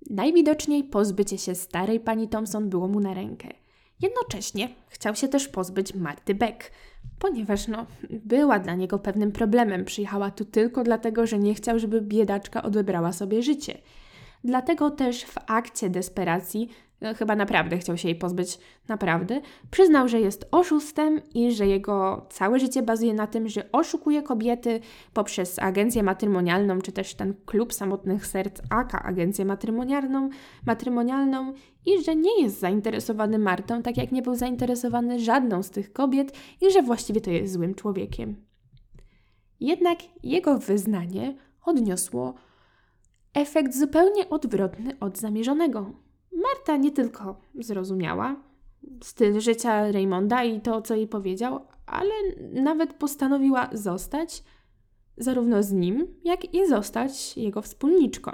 Najwidoczniej 0.09 0.83
pozbycie 0.83 1.37
się 1.37 1.55
starej 1.55 1.99
pani 1.99 2.27
Thompson 2.27 2.69
było 2.69 2.87
mu 2.87 2.99
na 2.99 3.13
rękę. 3.13 3.49
Jednocześnie 4.01 4.69
chciał 4.89 5.15
się 5.15 5.27
też 5.27 5.47
pozbyć 5.47 5.95
Marty 5.95 6.35
Beck, 6.35 6.71
ponieważ 7.19 7.67
no, 7.67 7.85
była 8.09 8.59
dla 8.59 8.75
niego 8.75 8.99
pewnym 8.99 9.31
problemem. 9.31 9.85
Przyjechała 9.85 10.31
tu 10.31 10.45
tylko 10.45 10.83
dlatego, 10.83 11.27
że 11.27 11.39
nie 11.39 11.53
chciał, 11.53 11.79
żeby 11.79 12.01
biedaczka 12.01 12.63
odebrała 12.63 13.11
sobie 13.11 13.43
życie. 13.43 13.77
Dlatego 14.43 14.91
też 14.91 15.23
w 15.23 15.35
akcie 15.47 15.89
desperacji 15.89 16.69
chyba 17.17 17.35
naprawdę 17.35 17.77
chciał 17.77 17.97
się 17.97 18.07
jej 18.07 18.17
pozbyć, 18.17 18.59
naprawdę, 18.87 19.41
przyznał, 19.71 20.07
że 20.07 20.19
jest 20.19 20.47
oszustem 20.51 21.21
i 21.33 21.51
że 21.51 21.67
jego 21.67 22.27
całe 22.29 22.59
życie 22.59 22.81
bazuje 22.81 23.13
na 23.13 23.27
tym, 23.27 23.49
że 23.49 23.71
oszukuje 23.71 24.23
kobiety 24.23 24.79
poprzez 25.13 25.59
agencję 25.59 26.03
matrymonialną, 26.03 26.81
czy 26.81 26.91
też 26.91 27.13
ten 27.13 27.33
klub 27.45 27.73
samotnych 27.73 28.27
serc 28.27 28.61
AKA, 28.69 29.03
agencję 29.03 29.45
matrymonialną, 29.45 30.29
matrymonialną 30.65 31.53
i 31.85 32.03
że 32.03 32.15
nie 32.15 32.41
jest 32.41 32.59
zainteresowany 32.59 33.39
Martą, 33.39 33.81
tak 33.81 33.97
jak 33.97 34.11
nie 34.11 34.21
był 34.21 34.35
zainteresowany 34.35 35.19
żadną 35.19 35.63
z 35.63 35.69
tych 35.69 35.93
kobiet 35.93 36.37
i 36.61 36.71
że 36.71 36.81
właściwie 36.81 37.21
to 37.21 37.31
jest 37.31 37.53
złym 37.53 37.75
człowiekiem. 37.75 38.35
Jednak 39.59 39.97
jego 40.23 40.59
wyznanie 40.59 41.35
odniosło 41.65 42.33
efekt 43.33 43.75
zupełnie 43.75 44.29
odwrotny 44.29 44.99
od 44.99 45.17
zamierzonego. 45.17 45.91
Marta 46.43 46.77
nie 46.77 46.91
tylko 46.91 47.41
zrozumiała 47.59 48.35
styl 49.03 49.39
życia 49.39 49.91
Raymonda 49.91 50.43
i 50.43 50.61
to, 50.61 50.81
co 50.81 50.95
jej 50.95 51.07
powiedział, 51.07 51.59
ale 51.85 52.11
nawet 52.53 52.93
postanowiła 52.93 53.69
zostać 53.73 54.43
zarówno 55.17 55.63
z 55.63 55.71
nim, 55.71 56.07
jak 56.23 56.53
i 56.53 56.67
zostać 56.67 57.37
jego 57.37 57.61
wspólniczką. 57.61 58.31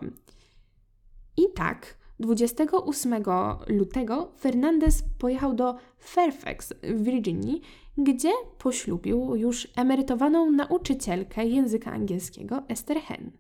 I 1.38 1.42
tak, 1.56 1.98
28 2.20 3.24
lutego 3.68 4.32
Fernandez 4.40 5.04
pojechał 5.20 5.54
do 5.54 5.76
Fairfax 5.98 6.74
w 6.84 7.04
Virginii, 7.04 7.62
gdzie 7.98 8.32
poślubił 8.58 9.36
już 9.36 9.68
emerytowaną 9.76 10.52
nauczycielkę 10.52 11.46
języka 11.46 11.92
angielskiego 11.92 12.64
Esther 12.68 12.98
Hen 12.98 13.32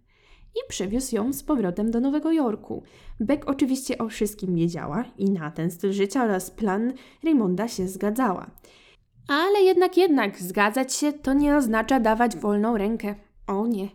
i 0.55 0.59
przywiózł 0.69 1.15
ją 1.15 1.33
z 1.33 1.43
powrotem 1.43 1.91
do 1.91 1.99
Nowego 1.99 2.31
Jorku. 2.31 2.83
Beck 3.19 3.49
oczywiście 3.49 3.97
o 3.97 4.09
wszystkim 4.09 4.55
wiedziała 4.55 5.05
i 5.17 5.31
na 5.31 5.51
ten 5.51 5.71
styl 5.71 5.93
życia 5.93 6.23
oraz 6.23 6.51
plan 6.51 6.93
Raymonda 7.23 7.67
się 7.67 7.87
zgadzała. 7.87 8.51
Ale 9.27 9.61
jednak, 9.61 9.97
jednak, 9.97 10.39
zgadzać 10.39 10.93
się 10.93 11.13
to 11.13 11.33
nie 11.33 11.57
oznacza 11.57 11.99
dawać 11.99 12.37
wolną 12.37 12.77
rękę. 12.77 13.15
O 13.47 13.67
nie. 13.67 13.89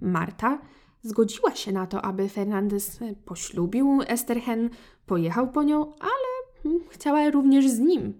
Marta 0.00 0.58
zgodziła 1.02 1.54
się 1.54 1.72
na 1.72 1.86
to, 1.86 2.02
aby 2.02 2.28
Fernandez 2.28 2.98
poślubił 3.24 4.00
Esterhen, 4.06 4.70
pojechał 5.06 5.50
po 5.50 5.62
nią, 5.62 5.92
ale 6.00 6.74
chciała 6.90 7.30
również 7.30 7.68
z 7.68 7.78
nim 7.78 8.14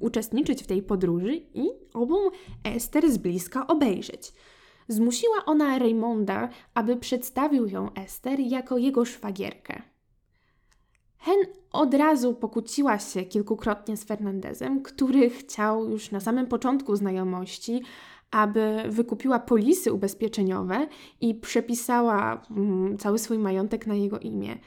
uczestniczyć 0.00 0.62
w 0.62 0.66
tej 0.66 0.82
podróży 0.82 1.34
i 1.54 1.70
obą 1.94 2.16
Ester 2.64 3.12
z 3.12 3.18
bliska 3.18 3.66
obejrzeć. 3.66 4.32
Zmusiła 4.90 5.44
ona 5.46 5.78
Raymonda, 5.78 6.48
aby 6.74 6.96
przedstawił 6.96 7.66
ją 7.66 7.94
Ester 7.94 8.40
jako 8.40 8.78
jego 8.78 9.04
szwagierkę. 9.04 9.82
Hen 11.18 11.36
od 11.72 11.94
razu 11.94 12.34
pokłóciła 12.34 12.98
się 12.98 13.22
kilkukrotnie 13.22 13.96
z 13.96 14.04
Fernandezem, 14.04 14.82
który 14.82 15.30
chciał 15.30 15.90
już 15.90 16.10
na 16.10 16.20
samym 16.20 16.46
początku 16.46 16.96
znajomości, 16.96 17.82
aby 18.30 18.82
wykupiła 18.88 19.38
polisy 19.38 19.92
ubezpieczeniowe 19.92 20.86
i 21.20 21.34
przepisała 21.34 22.42
mm, 22.50 22.98
cały 22.98 23.18
swój 23.18 23.38
majątek 23.38 23.86
na 23.86 23.94
jego 23.94 24.18
imię. 24.18 24.58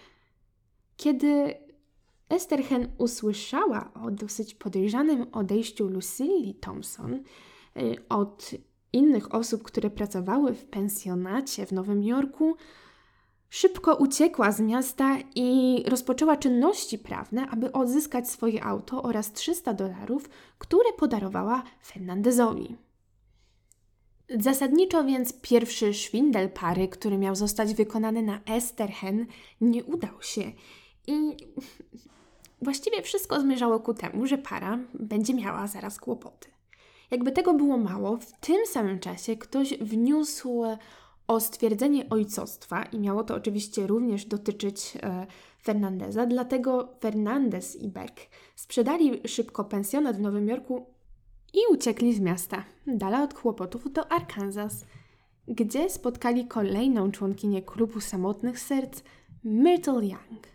Kiedy 0.98 1.54
Esther 2.30 2.64
Hen 2.64 2.88
usłyszała 2.98 3.92
o 3.94 4.12
dosyć 4.12 4.56
podejrzanym 4.56 5.26
odejściu 5.32 5.88
Lucilli 5.88 6.56
Thompson 6.56 7.14
y, 7.14 7.96
od 8.10 8.52
innych 8.94 9.36
osób, 9.36 9.64
które 9.64 9.90
pracowały 9.90 10.54
w 10.54 10.66
pensjonacie 10.66 11.66
w 11.66 11.72
Nowym 11.72 12.04
Jorku, 12.04 12.56
Szybko 13.54 13.96
uciekła 13.96 14.52
z 14.52 14.60
miasta 14.60 15.18
i 15.36 15.84
rozpoczęła 15.88 16.38
czynności 16.38 17.00
prawne, 17.00 17.48
aby 17.50 17.72
odzyskać 17.72 18.30
swoje 18.30 18.64
auto 18.64 19.04
oraz 19.04 19.34
300 19.34 19.74
dolarów, 19.74 20.30
które 20.58 20.94
podarowała 20.98 21.64
Fernandezowi. 21.86 22.76
Zasadniczo 24.30 25.04
więc 25.04 25.34
pierwszy 25.42 25.94
szwindel 25.94 26.50
pary, 26.50 26.88
który 26.88 27.18
miał 27.18 27.36
zostać 27.36 27.74
wykonany 27.74 28.22
na 28.22 28.40
Esterhen, 28.46 29.26
nie 29.62 29.84
udał 29.84 30.22
się 30.22 30.52
i 31.08 31.38
właściwie 32.62 33.02
wszystko 33.02 33.42
zmierzało 33.42 33.80
ku 33.80 33.94
temu, 33.94 34.28
że 34.28 34.38
para 34.38 34.80
będzie 34.94 35.34
miała 35.34 35.68
zaraz 35.68 36.00
kłopoty. 36.00 36.53
Jakby 37.14 37.32
tego 37.32 37.54
było 37.54 37.78
mało, 37.78 38.18
w 38.18 38.32
tym 38.32 38.66
samym 38.66 39.00
czasie 39.00 39.36
ktoś 39.36 39.78
wniósł 39.78 40.64
o 41.28 41.40
stwierdzenie 41.40 42.10
ojcostwa 42.10 42.84
i 42.84 43.00
miało 43.00 43.24
to 43.24 43.36
oczywiście 43.36 43.88
również 43.88 44.26
dotyczyć 44.26 44.98
e, 45.04 45.28
Fernandeza, 45.64 46.26
dlatego 46.26 46.90
Fernandez 47.00 47.76
i 47.76 47.88
Beck 47.88 48.16
sprzedali 48.56 49.22
szybko 49.28 49.64
pensjonat 49.64 50.18
w 50.18 50.20
Nowym 50.20 50.48
Jorku 50.48 50.86
i 51.54 51.60
uciekli 51.72 52.14
z 52.14 52.20
miasta, 52.20 52.64
dala 52.88 53.24
od 53.24 53.34
kłopotów 53.34 53.94
do 53.94 54.12
Arkansas, 54.12 54.86
gdzie 55.48 55.90
spotkali 55.90 56.48
kolejną 56.48 57.12
członkinię 57.12 57.62
klubu 57.62 58.02
samotnych 58.02 58.60
serc, 58.60 59.02
Myrtle 59.44 60.06
Young. 60.06 60.53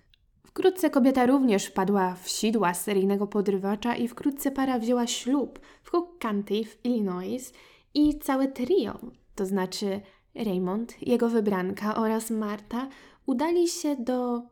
Wkrótce 0.48 0.90
kobieta 0.90 1.26
również 1.26 1.66
wpadła 1.66 2.14
w 2.14 2.28
sidła 2.28 2.74
seryjnego 2.74 3.26
podrywacza 3.26 3.96
i 3.96 4.08
wkrótce 4.08 4.50
para 4.50 4.78
wzięła 4.78 5.06
ślub 5.06 5.60
w 5.82 5.90
Cook 5.90 6.18
County 6.18 6.64
w 6.64 6.84
Illinois 6.84 7.52
i 7.94 8.18
całe 8.18 8.48
trio, 8.48 8.98
to 9.34 9.46
znaczy 9.46 10.00
Raymond, 10.34 11.02
jego 11.02 11.28
wybranka 11.28 11.96
oraz 11.96 12.30
Marta 12.30 12.88
udali 13.26 13.68
się 13.68 13.96
do 13.96 14.42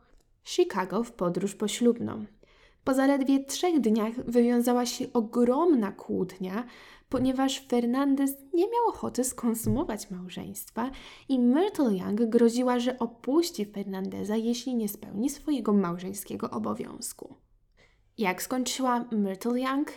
Chicago 0.44 1.04
w 1.04 1.12
podróż 1.12 1.54
poślubną. 1.54 2.24
Po 2.86 2.94
zaledwie 2.94 3.44
trzech 3.44 3.80
dniach 3.80 4.14
wywiązała 4.14 4.86
się 4.86 5.12
ogromna 5.12 5.92
kłótnia, 5.92 6.64
ponieważ 7.08 7.66
Fernandez 7.68 8.30
nie 8.54 8.64
miał 8.64 8.88
ochoty 8.88 9.24
skonsumować 9.24 10.10
małżeństwa 10.10 10.90
i 11.28 11.38
Myrtle 11.38 11.96
Young 11.96 12.22
groziła, 12.22 12.78
że 12.78 12.98
opuści 12.98 13.64
Fernandeza, 13.64 14.36
jeśli 14.36 14.74
nie 14.74 14.88
spełni 14.88 15.30
swojego 15.30 15.72
małżeńskiego 15.72 16.50
obowiązku. 16.50 17.34
Jak 18.18 18.42
skończyła 18.42 19.04
Myrtle 19.10 19.60
Young? 19.60 19.92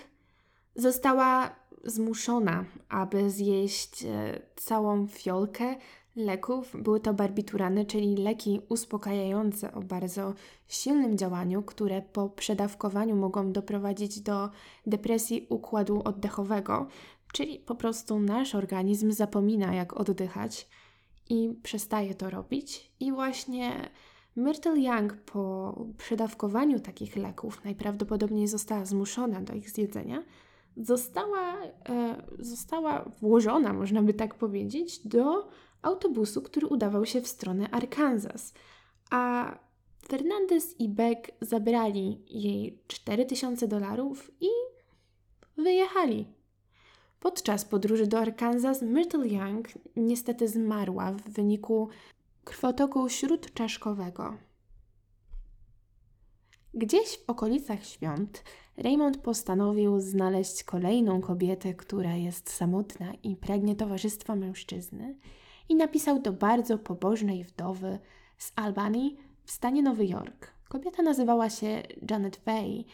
Została 0.75 1.55
zmuszona, 1.83 2.65
aby 2.89 3.29
zjeść 3.29 4.05
e, 4.05 4.39
całą 4.55 5.07
fiolkę 5.07 5.75
leków. 6.15 6.75
Były 6.79 6.99
to 6.99 7.13
barbiturany, 7.13 7.85
czyli 7.85 8.15
leki 8.15 8.61
uspokajające 8.69 9.73
o 9.73 9.81
bardzo 9.81 10.33
silnym 10.67 11.17
działaniu, 11.17 11.63
które 11.63 12.01
po 12.01 12.29
przedawkowaniu 12.29 13.15
mogą 13.15 13.51
doprowadzić 13.51 14.21
do 14.21 14.49
depresji 14.87 15.45
układu 15.49 16.01
oddechowego, 16.05 16.87
czyli 17.33 17.59
po 17.59 17.75
prostu 17.75 18.19
nasz 18.19 18.55
organizm 18.55 19.11
zapomina, 19.11 19.73
jak 19.73 19.99
oddychać 19.99 20.67
i 21.29 21.59
przestaje 21.63 22.15
to 22.15 22.29
robić. 22.29 22.91
I 22.99 23.11
właśnie 23.11 23.89
Myrtle 24.35 24.79
Young 24.79 25.13
po 25.13 25.75
przedawkowaniu 25.97 26.79
takich 26.79 27.15
leków 27.15 27.63
najprawdopodobniej 27.63 28.47
została 28.47 28.85
zmuszona 28.85 29.41
do 29.41 29.53
ich 29.53 29.69
zjedzenia 29.69 30.23
została, 30.77 31.55
e, 31.89 32.23
została 32.39 33.11
włożona, 33.21 33.73
można 33.73 34.01
by 34.03 34.13
tak 34.13 34.35
powiedzieć, 34.35 35.07
do 35.07 35.47
autobusu, 35.81 36.41
który 36.41 36.67
udawał 36.67 37.05
się 37.05 37.21
w 37.21 37.27
stronę 37.27 37.69
Arkansas. 37.71 38.53
A 39.09 39.53
Fernandez 40.07 40.79
i 40.79 40.89
Beck 40.89 41.31
zabrali 41.41 42.21
jej 42.29 42.79
4000 42.87 43.67
dolarów 43.67 44.31
i 44.41 44.49
wyjechali. 45.57 46.25
Podczas 47.19 47.65
podróży 47.65 48.07
do 48.07 48.19
Arkansas 48.19 48.81
Myrtle 48.81 49.27
Young 49.27 49.67
niestety 49.95 50.47
zmarła 50.47 51.11
w 51.11 51.21
wyniku 51.21 51.89
krwotoku 52.43 53.09
śródczaszkowego. 53.09 54.37
Gdzieś 56.73 57.17
w 57.17 57.29
okolicach 57.29 57.85
świąt 57.85 58.43
Raymond 58.77 59.17
postanowił 59.17 59.99
znaleźć 59.99 60.63
kolejną 60.63 61.21
kobietę, 61.21 61.73
która 61.73 62.15
jest 62.15 62.49
samotna 62.49 63.13
i 63.23 63.35
pragnie 63.35 63.75
towarzystwa 63.75 64.35
mężczyzny, 64.35 65.15
i 65.69 65.75
napisał 65.75 66.19
do 66.19 66.33
bardzo 66.33 66.77
pobożnej 66.77 67.43
wdowy 67.43 67.99
z 68.37 68.53
Albanii 68.55 69.17
w 69.43 69.51
stanie 69.51 69.83
Nowy 69.83 70.05
Jork. 70.05 70.53
Kobieta 70.69 71.03
nazywała 71.03 71.49
się 71.49 71.83
Janet 72.09 72.35
Fay 72.35 72.85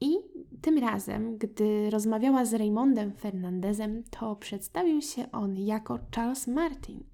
i 0.00 0.14
tym 0.62 0.78
razem, 0.78 1.38
gdy 1.38 1.90
rozmawiała 1.90 2.44
z 2.44 2.54
Raymondem 2.54 3.12
Fernandezem, 3.12 4.02
to 4.10 4.36
przedstawił 4.36 5.02
się 5.02 5.32
on 5.32 5.56
jako 5.58 5.98
Charles 6.14 6.46
Martin 6.46 7.04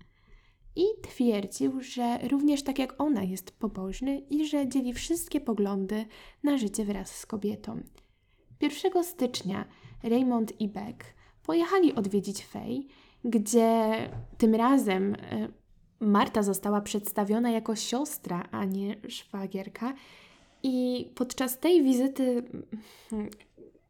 i 0.76 0.84
twierdził, 1.02 1.80
że 1.80 2.18
również 2.28 2.62
tak 2.62 2.78
jak 2.78 3.00
ona 3.00 3.22
jest 3.22 3.50
pobożny 3.50 4.18
i 4.18 4.46
że 4.46 4.68
dzieli 4.68 4.92
wszystkie 4.92 5.40
poglądy 5.40 6.04
na 6.42 6.58
życie 6.58 6.84
wraz 6.84 7.16
z 7.16 7.26
kobietą. 7.26 7.80
1 8.60 9.04
stycznia 9.04 9.64
Raymond 10.02 10.60
i 10.60 10.68
Beck 10.68 11.04
pojechali 11.42 11.94
odwiedzić 11.94 12.44
Fay, 12.44 12.86
gdzie 13.28 13.94
tym 14.38 14.54
razem 14.54 15.14
e, 15.14 15.48
Marta 16.00 16.42
została 16.42 16.80
przedstawiona 16.80 17.50
jako 17.50 17.76
siostra, 17.76 18.48
a 18.50 18.64
nie 18.64 18.96
szwagierka. 19.08 19.94
I 20.62 21.06
podczas 21.14 21.58
tej 21.58 21.82
wizyty 21.82 22.42
mm, 23.12 23.30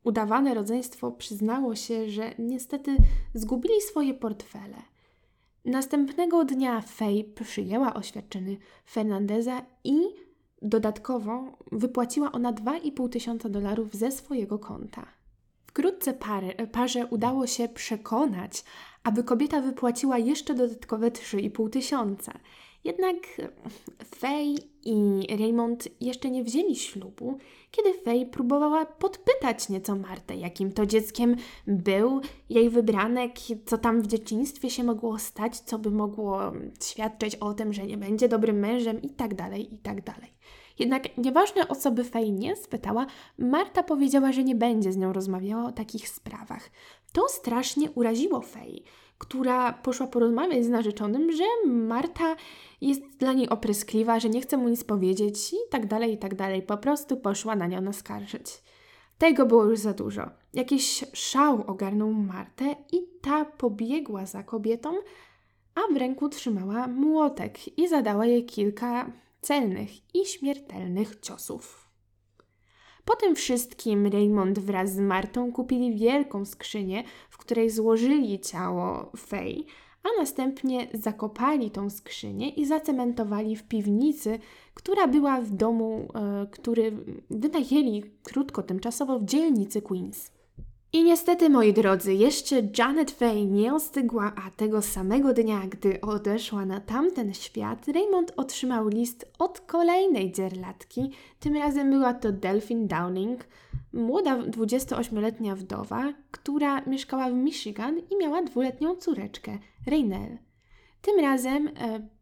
udawane 0.04 0.54
rodzeństwo 0.54 1.12
przyznało 1.12 1.76
się, 1.76 2.10
że 2.10 2.34
niestety 2.38 2.96
zgubili 3.34 3.80
swoje 3.80 4.14
portfele. 4.14 4.76
Następnego 5.64 6.44
dnia 6.44 6.80
Fay 6.80 7.24
przyjęła 7.24 7.94
oświadczenie 7.94 8.56
Fernandeza 8.90 9.62
i 9.84 10.00
dodatkowo 10.62 11.58
wypłaciła 11.72 12.32
ona 12.32 12.52
2,5 12.52 13.08
tysiąca 13.08 13.48
dolarów 13.48 13.94
ze 13.94 14.12
swojego 14.12 14.58
konta. 14.58 15.06
Wkrótce 15.66 16.14
parze 16.72 17.06
udało 17.06 17.46
się 17.46 17.68
przekonać, 17.68 18.64
aby 19.08 19.24
kobieta 19.24 19.60
wypłaciła 19.60 20.18
jeszcze 20.18 20.54
dodatkowe 20.54 21.10
3,5 21.10 21.70
tysiąca. 21.70 22.32
Jednak 22.84 23.16
Fay 24.04 24.54
i 24.84 25.26
Raymond 25.38 25.88
jeszcze 26.00 26.30
nie 26.30 26.44
wzięli 26.44 26.76
ślubu, 26.76 27.38
kiedy 27.70 27.94
Fay 27.94 28.26
próbowała 28.26 28.86
podpytać 28.86 29.68
nieco 29.68 29.96
Martę, 29.96 30.36
jakim 30.36 30.72
to 30.72 30.86
dzieckiem 30.86 31.36
był 31.66 32.20
jej 32.50 32.70
wybranek, 32.70 33.32
co 33.66 33.78
tam 33.78 34.02
w 34.02 34.06
dzieciństwie 34.06 34.70
się 34.70 34.84
mogło 34.84 35.18
stać, 35.18 35.60
co 35.60 35.78
by 35.78 35.90
mogło 35.90 36.52
świadczyć 36.84 37.36
o 37.36 37.54
tym, 37.54 37.72
że 37.72 37.86
nie 37.86 37.96
będzie 37.96 38.28
dobrym 38.28 38.58
mężem 38.58 39.02
i 39.02 39.10
tak 39.10 39.34
dalej, 39.34 39.74
i 39.74 39.78
tak. 39.78 39.98
Jednak 40.78 41.18
nieważne 41.18 41.68
o 41.68 41.74
co 41.74 41.90
by 41.90 42.04
Fay 42.04 42.32
nie 42.32 42.56
spytała, 42.56 43.06
Marta 43.38 43.82
powiedziała, 43.82 44.32
że 44.32 44.44
nie 44.44 44.54
będzie 44.54 44.92
z 44.92 44.96
nią 44.96 45.12
rozmawiała 45.12 45.64
o 45.64 45.72
takich 45.72 46.08
sprawach. 46.08 46.70
To 47.12 47.28
strasznie 47.28 47.90
uraziło 47.90 48.40
Fay, 48.40 48.82
która 49.18 49.72
poszła 49.72 50.06
porozmawiać 50.06 50.64
z 50.64 50.68
narzeczonym, 50.68 51.32
że 51.32 51.44
Marta 51.66 52.36
jest 52.80 53.02
dla 53.18 53.32
niej 53.32 53.48
opryskliwa, 53.48 54.20
że 54.20 54.28
nie 54.28 54.40
chce 54.40 54.56
mu 54.56 54.68
nic 54.68 54.84
powiedzieć 54.84 55.52
i 55.52 55.56
tak 55.70 55.86
dalej, 55.86 56.12
i 56.12 56.18
tak 56.18 56.34
dalej. 56.34 56.62
Po 56.62 56.76
prostu 56.76 57.16
poszła 57.16 57.56
na 57.56 57.66
nią 57.66 57.80
naskarżyć. 57.80 58.62
Tego 59.18 59.46
było 59.46 59.64
już 59.64 59.78
za 59.78 59.92
dużo. 59.92 60.30
Jakiś 60.54 61.04
szał 61.12 61.64
ogarnął 61.66 62.12
Martę 62.12 62.76
i 62.92 62.98
ta 63.20 63.44
pobiegła 63.44 64.26
za 64.26 64.42
kobietą, 64.42 64.94
a 65.74 65.94
w 65.94 65.96
ręku 65.96 66.28
trzymała 66.28 66.86
młotek 66.86 67.78
i 67.78 67.88
zadała 67.88 68.26
jej 68.26 68.46
kilka 68.46 69.12
celnych 69.40 70.14
i 70.14 70.26
śmiertelnych 70.26 71.20
ciosów. 71.20 71.87
Po 73.08 73.16
tym 73.16 73.34
wszystkim 73.34 74.06
Raymond 74.06 74.58
wraz 74.58 74.92
z 74.92 74.98
Martą 74.98 75.52
kupili 75.52 75.96
wielką 75.96 76.44
skrzynię, 76.44 77.04
w 77.30 77.38
której 77.38 77.70
złożyli 77.70 78.40
ciało 78.40 79.12
Fej, 79.16 79.66
a 80.02 80.20
następnie 80.20 80.88
zakopali 80.94 81.70
tą 81.70 81.90
skrzynię 81.90 82.48
i 82.48 82.66
zacementowali 82.66 83.56
w 83.56 83.62
piwnicy, 83.62 84.38
która 84.74 85.06
była 85.06 85.40
w 85.40 85.50
domu, 85.50 86.08
e, 86.14 86.46
który 86.50 86.92
wynajęli 87.30 88.04
krótko 88.22 88.62
tymczasowo 88.62 89.18
w 89.18 89.24
dzielnicy 89.24 89.82
Queens. 89.82 90.30
I 90.92 91.04
niestety, 91.04 91.50
moi 91.50 91.72
drodzy, 91.72 92.14
jeszcze 92.14 92.62
Janet 92.78 93.10
Fay 93.10 93.46
nie 93.46 93.74
ostygła, 93.74 94.32
a 94.46 94.50
tego 94.50 94.82
samego 94.82 95.34
dnia, 95.34 95.60
gdy 95.70 96.00
odeszła 96.00 96.66
na 96.66 96.80
tamten 96.80 97.34
świat, 97.34 97.88
Raymond 97.88 98.32
otrzymał 98.36 98.88
list 98.88 99.32
od 99.38 99.60
kolejnej 99.60 100.32
dzierlatki. 100.32 101.10
Tym 101.40 101.56
razem 101.56 101.90
była 101.90 102.14
to 102.14 102.32
Delphine 102.32 102.86
Downing, 102.86 103.44
młoda 103.92 104.38
28-letnia 104.38 105.56
wdowa, 105.56 106.12
która 106.30 106.80
mieszkała 106.80 107.30
w 107.30 107.34
Michigan 107.34 107.98
i 107.98 108.16
miała 108.16 108.42
dwuletnią 108.42 108.96
córeczkę, 108.96 109.58
Raynell. 109.86 110.38
Tym 111.02 111.20
razem 111.20 111.68
e, 111.68 111.72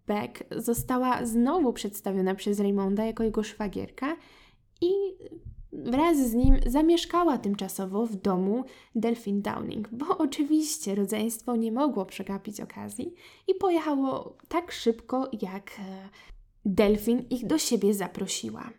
Beck 0.06 0.44
została 0.56 1.26
znowu 1.26 1.72
przedstawiona 1.72 2.34
przez 2.34 2.60
Raymonda 2.60 3.04
jako 3.04 3.22
jego 3.22 3.42
szwagierka 3.42 4.16
i 4.80 4.92
wraz 5.84 6.16
z 6.16 6.34
nim 6.34 6.56
zamieszkała 6.66 7.38
tymczasowo 7.38 8.06
w 8.06 8.16
domu 8.16 8.64
Delphine 8.94 9.40
Downing, 9.40 9.88
bo 9.92 10.18
oczywiście 10.18 10.94
rodzeństwo 10.94 11.56
nie 11.56 11.72
mogło 11.72 12.06
przegapić 12.06 12.60
okazji 12.60 13.14
i 13.48 13.54
pojechało 13.54 14.36
tak 14.48 14.72
szybko, 14.72 15.30
jak 15.42 15.70
e, 15.70 16.08
Delphine 16.64 17.22
ich 17.30 17.46
do 17.46 17.58
siebie 17.58 17.94
zaprosiła. 17.94 18.70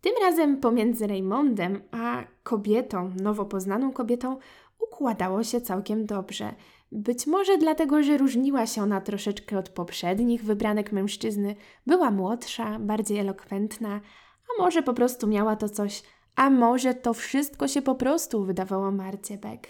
Tym 0.00 0.12
razem 0.22 0.60
pomiędzy 0.60 1.06
Raymondem 1.06 1.82
a 1.90 2.24
kobietą, 2.42 3.12
nowo 3.22 3.44
poznaną 3.44 3.92
kobietą, 3.92 4.36
układało 4.78 5.44
się 5.44 5.60
całkiem 5.60 6.06
dobrze. 6.06 6.54
Być 6.92 7.26
może 7.26 7.58
dlatego, 7.58 8.02
że 8.02 8.18
różniła 8.18 8.66
się 8.66 8.82
ona 8.82 9.00
troszeczkę 9.00 9.58
od 9.58 9.68
poprzednich 9.68 10.44
wybranek 10.44 10.92
mężczyzny, 10.92 11.56
była 11.86 12.10
młodsza, 12.10 12.78
bardziej 12.78 13.18
elokwentna, 13.18 14.00
a 14.48 14.62
może 14.62 14.82
po 14.82 14.94
prostu 14.94 15.26
miała 15.26 15.56
to 15.56 15.68
coś, 15.68 16.02
a 16.36 16.50
może 16.50 16.94
to 16.94 17.14
wszystko 17.14 17.68
się 17.68 17.82
po 17.82 17.94
prostu 17.94 18.44
wydawało 18.44 18.90
Marcie 18.90 19.38
Beck. 19.38 19.66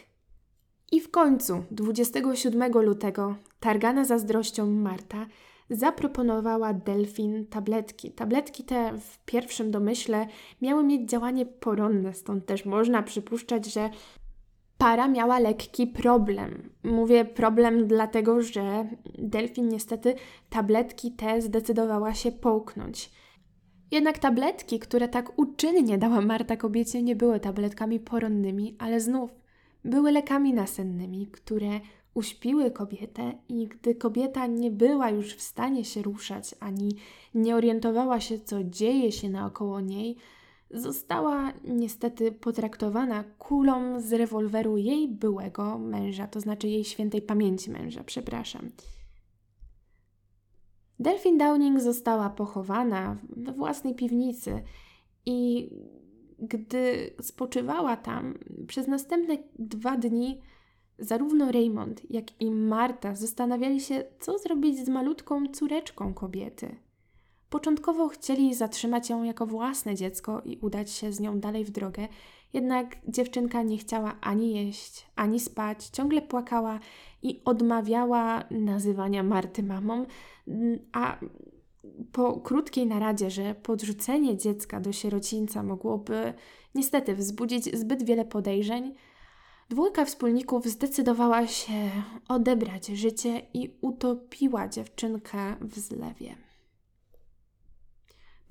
I 0.92 1.00
w 1.00 1.10
końcu, 1.10 1.64
27 1.70 2.72
lutego, 2.72 3.36
targana 3.60 4.04
zazdrością 4.04 4.66
Marta, 4.66 5.26
zaproponowała 5.70 6.72
Delfin 6.72 7.46
tabletki. 7.46 8.10
Tabletki 8.10 8.64
te 8.64 8.98
w 9.00 9.18
pierwszym 9.24 9.70
domyśle 9.70 10.26
miały 10.62 10.84
mieć 10.84 11.10
działanie 11.10 11.46
poronne, 11.46 12.14
stąd 12.14 12.46
też 12.46 12.64
można 12.64 13.02
przypuszczać, 13.02 13.72
że 13.72 13.90
para 14.78 15.08
miała 15.08 15.38
lekki 15.38 15.86
problem. 15.86 16.70
Mówię 16.82 17.24
problem 17.24 17.86
dlatego, 17.86 18.42
że 18.42 18.88
Delfin 19.18 19.68
niestety 19.68 20.14
tabletki 20.50 21.12
te 21.12 21.42
zdecydowała 21.42 22.14
się 22.14 22.32
połknąć. 22.32 23.10
Jednak 23.94 24.18
tabletki, 24.18 24.78
które 24.78 25.08
tak 25.08 25.38
uczynnie 25.38 25.98
dała 25.98 26.20
Marta 26.20 26.56
kobiecie, 26.56 27.02
nie 27.02 27.16
były 27.16 27.40
tabletkami 27.40 28.00
poronnymi, 28.00 28.76
ale 28.78 29.00
znów 29.00 29.30
były 29.84 30.12
lekami 30.12 30.54
nasennymi, 30.54 31.26
które 31.26 31.80
uśpiły 32.14 32.70
kobietę 32.70 33.32
i 33.48 33.68
gdy 33.68 33.94
kobieta 33.94 34.46
nie 34.46 34.70
była 34.70 35.10
już 35.10 35.34
w 35.34 35.42
stanie 35.42 35.84
się 35.84 36.02
ruszać 36.02 36.54
ani 36.60 36.88
nie 37.34 37.56
orientowała 37.56 38.20
się, 38.20 38.38
co 38.38 38.64
dzieje 38.64 39.12
się 39.12 39.28
naokoło 39.28 39.80
niej, 39.80 40.16
została 40.70 41.52
niestety 41.64 42.32
potraktowana 42.32 43.24
kulą 43.38 44.00
z 44.00 44.12
rewolweru 44.12 44.76
jej 44.76 45.08
byłego 45.08 45.78
męża, 45.78 46.26
to 46.26 46.40
znaczy 46.40 46.68
jej 46.68 46.84
świętej 46.84 47.22
pamięci 47.22 47.70
męża, 47.70 48.04
przepraszam. 48.04 48.70
Delphine 51.00 51.38
Downing 51.38 51.80
została 51.80 52.30
pochowana 52.30 53.16
we 53.36 53.52
własnej 53.52 53.94
piwnicy 53.94 54.62
i 55.26 55.70
gdy 56.38 57.14
spoczywała 57.22 57.96
tam, 57.96 58.38
przez 58.66 58.86
następne 58.86 59.38
dwa 59.58 59.96
dni 59.96 60.40
zarówno 60.98 61.52
Raymond, 61.52 62.10
jak 62.10 62.40
i 62.40 62.50
Marta 62.50 63.14
zastanawiali 63.14 63.80
się, 63.80 64.04
co 64.20 64.38
zrobić 64.38 64.78
z 64.84 64.88
malutką 64.88 65.46
córeczką 65.52 66.14
kobiety. 66.14 66.76
Początkowo 67.50 68.08
chcieli 68.08 68.54
zatrzymać 68.54 69.10
ją 69.10 69.22
jako 69.22 69.46
własne 69.46 69.94
dziecko 69.94 70.42
i 70.44 70.58
udać 70.58 70.90
się 70.90 71.12
z 71.12 71.20
nią 71.20 71.40
dalej 71.40 71.64
w 71.64 71.70
drogę, 71.70 72.08
jednak 72.54 72.96
dziewczynka 73.08 73.62
nie 73.62 73.78
chciała 73.78 74.16
ani 74.20 74.54
jeść, 74.54 75.06
ani 75.16 75.40
spać, 75.40 75.86
ciągle 75.86 76.22
płakała 76.22 76.80
i 77.22 77.40
odmawiała 77.44 78.44
nazywania 78.50 79.22
Marty 79.22 79.62
mamą, 79.62 80.06
a 80.92 81.18
po 82.12 82.40
krótkiej 82.40 82.86
naradzie, 82.86 83.30
że 83.30 83.54
podrzucenie 83.54 84.36
dziecka 84.36 84.80
do 84.80 84.92
sierocińca 84.92 85.62
mogłoby 85.62 86.34
niestety 86.74 87.14
wzbudzić 87.14 87.78
zbyt 87.78 88.02
wiele 88.02 88.24
podejrzeń, 88.24 88.94
dwójka 89.70 90.04
wspólników 90.04 90.66
zdecydowała 90.66 91.46
się 91.46 91.90
odebrać 92.28 92.86
życie 92.86 93.42
i 93.54 93.78
utopiła 93.80 94.68
dziewczynkę 94.68 95.56
w 95.60 95.78
zlewie. 95.78 96.43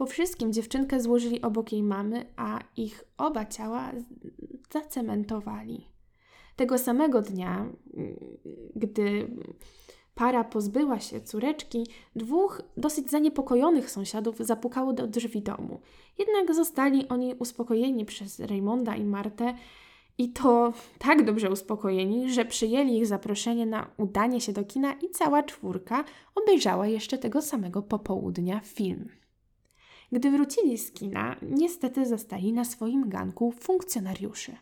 Po 0.03 0.07
wszystkim 0.07 0.53
dziewczynkę 0.53 0.99
złożyli 0.99 1.41
obok 1.41 1.71
jej 1.71 1.83
mamy, 1.83 2.25
a 2.35 2.59
ich 2.77 3.03
oba 3.17 3.45
ciała 3.45 3.91
zacementowali. 4.73 5.87
Tego 6.55 6.77
samego 6.77 7.21
dnia, 7.21 7.65
gdy 8.75 9.27
para 10.15 10.43
pozbyła 10.43 10.99
się 10.99 11.21
córeczki, 11.21 11.87
dwóch 12.15 12.61
dosyć 12.77 13.11
zaniepokojonych 13.11 13.91
sąsiadów 13.91 14.37
zapukało 14.37 14.93
do 14.93 15.07
drzwi 15.07 15.41
domu. 15.41 15.81
Jednak 16.19 16.55
zostali 16.55 17.07
oni 17.07 17.33
uspokojeni 17.33 18.05
przez 18.05 18.39
Raymonda 18.39 18.95
i 18.95 19.05
Martę, 19.05 19.53
i 20.17 20.29
to 20.29 20.73
tak 20.99 21.25
dobrze 21.25 21.51
uspokojeni, 21.51 22.33
że 22.33 22.45
przyjęli 22.45 22.97
ich 22.97 23.07
zaproszenie 23.07 23.65
na 23.65 23.89
udanie 23.97 24.41
się 24.41 24.53
do 24.53 24.63
kina 24.63 24.93
i 24.93 25.09
cała 25.09 25.43
czwórka 25.43 26.03
obejrzała 26.35 26.87
jeszcze 26.87 27.17
tego 27.17 27.41
samego 27.41 27.81
popołudnia 27.81 28.59
film. 28.59 29.22
Gdy 30.13 30.31
wrócili 30.31 30.77
z 30.77 30.91
kina, 30.91 31.35
niestety 31.41 32.05
zastali 32.05 32.53
na 32.53 32.65
swoim 32.65 33.09
ganku 33.09 33.51
funkcjonariuszy. 33.51 34.55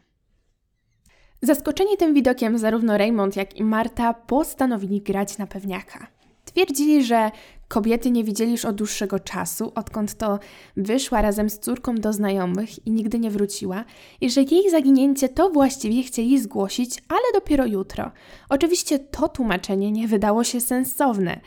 Zaskoczeni 1.41 1.97
tym 1.97 2.13
widokiem, 2.13 2.57
zarówno 2.57 2.97
Raymond, 2.97 3.35
jak 3.35 3.57
i 3.57 3.63
Marta 3.63 4.13
postanowili 4.13 5.01
grać 5.01 5.37
na 5.37 5.47
pewniaka. 5.47 6.07
Twierdzili, 6.45 7.03
że 7.03 7.31
kobiety 7.67 8.11
nie 8.11 8.23
widzieli 8.23 8.51
już 8.51 8.65
od 8.65 8.75
dłuższego 8.75 9.19
czasu, 9.19 9.71
odkąd 9.75 10.17
to 10.17 10.39
wyszła 10.77 11.21
razem 11.21 11.49
z 11.49 11.59
córką 11.59 11.95
do 11.95 12.13
znajomych 12.13 12.87
i 12.87 12.91
nigdy 12.91 13.19
nie 13.19 13.31
wróciła, 13.31 13.85
i 14.21 14.29
że 14.29 14.41
jej 14.41 14.69
zaginięcie 14.69 15.29
to 15.29 15.49
właściwie 15.49 16.03
chcieli 16.03 16.39
zgłosić, 16.39 17.03
ale 17.09 17.23
dopiero 17.33 17.65
jutro. 17.65 18.11
Oczywiście 18.49 18.99
to 18.99 19.27
tłumaczenie 19.27 19.91
nie 19.91 20.07
wydało 20.07 20.43
się 20.43 20.61
sensowne 20.61 21.41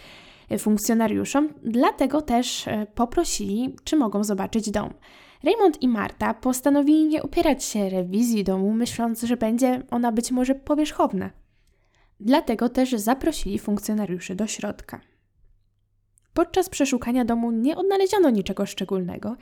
funkcjonariuszom, 0.59 1.49
dlatego 1.63 2.23
też 2.23 2.69
e, 2.69 2.87
poprosili, 2.95 3.77
czy 3.85 3.97
mogą 3.97 4.25
zobaczyć 4.25 4.71
dom. 4.71 4.95
Raymond 5.43 5.83
i 5.83 5.89
Marta 5.89 6.35
postanowili 6.35 7.05
nie 7.05 7.23
upierać 7.23 7.65
się 7.65 7.89
rewizji 7.89 8.45
domu, 8.45 8.73
myśląc, 8.73 9.23
że 9.23 9.37
będzie 9.37 9.83
ona 9.91 10.13
być 10.13 10.31
może 10.31 10.55
powierzchowna. 10.55 11.31
Dlatego 12.21 12.69
też 12.69 12.93
zaprosili 12.93 13.59
funkcjonariuszy 13.59 14.35
do 14.35 14.47
środka. 14.47 15.01
Podczas 16.35 16.69
przeszukania 16.69 17.25
domu 17.25 17.51
nie 17.51 17.77
odnaleziono 17.77 18.31
niczego 18.31 18.67
szczególnego, 18.67 19.37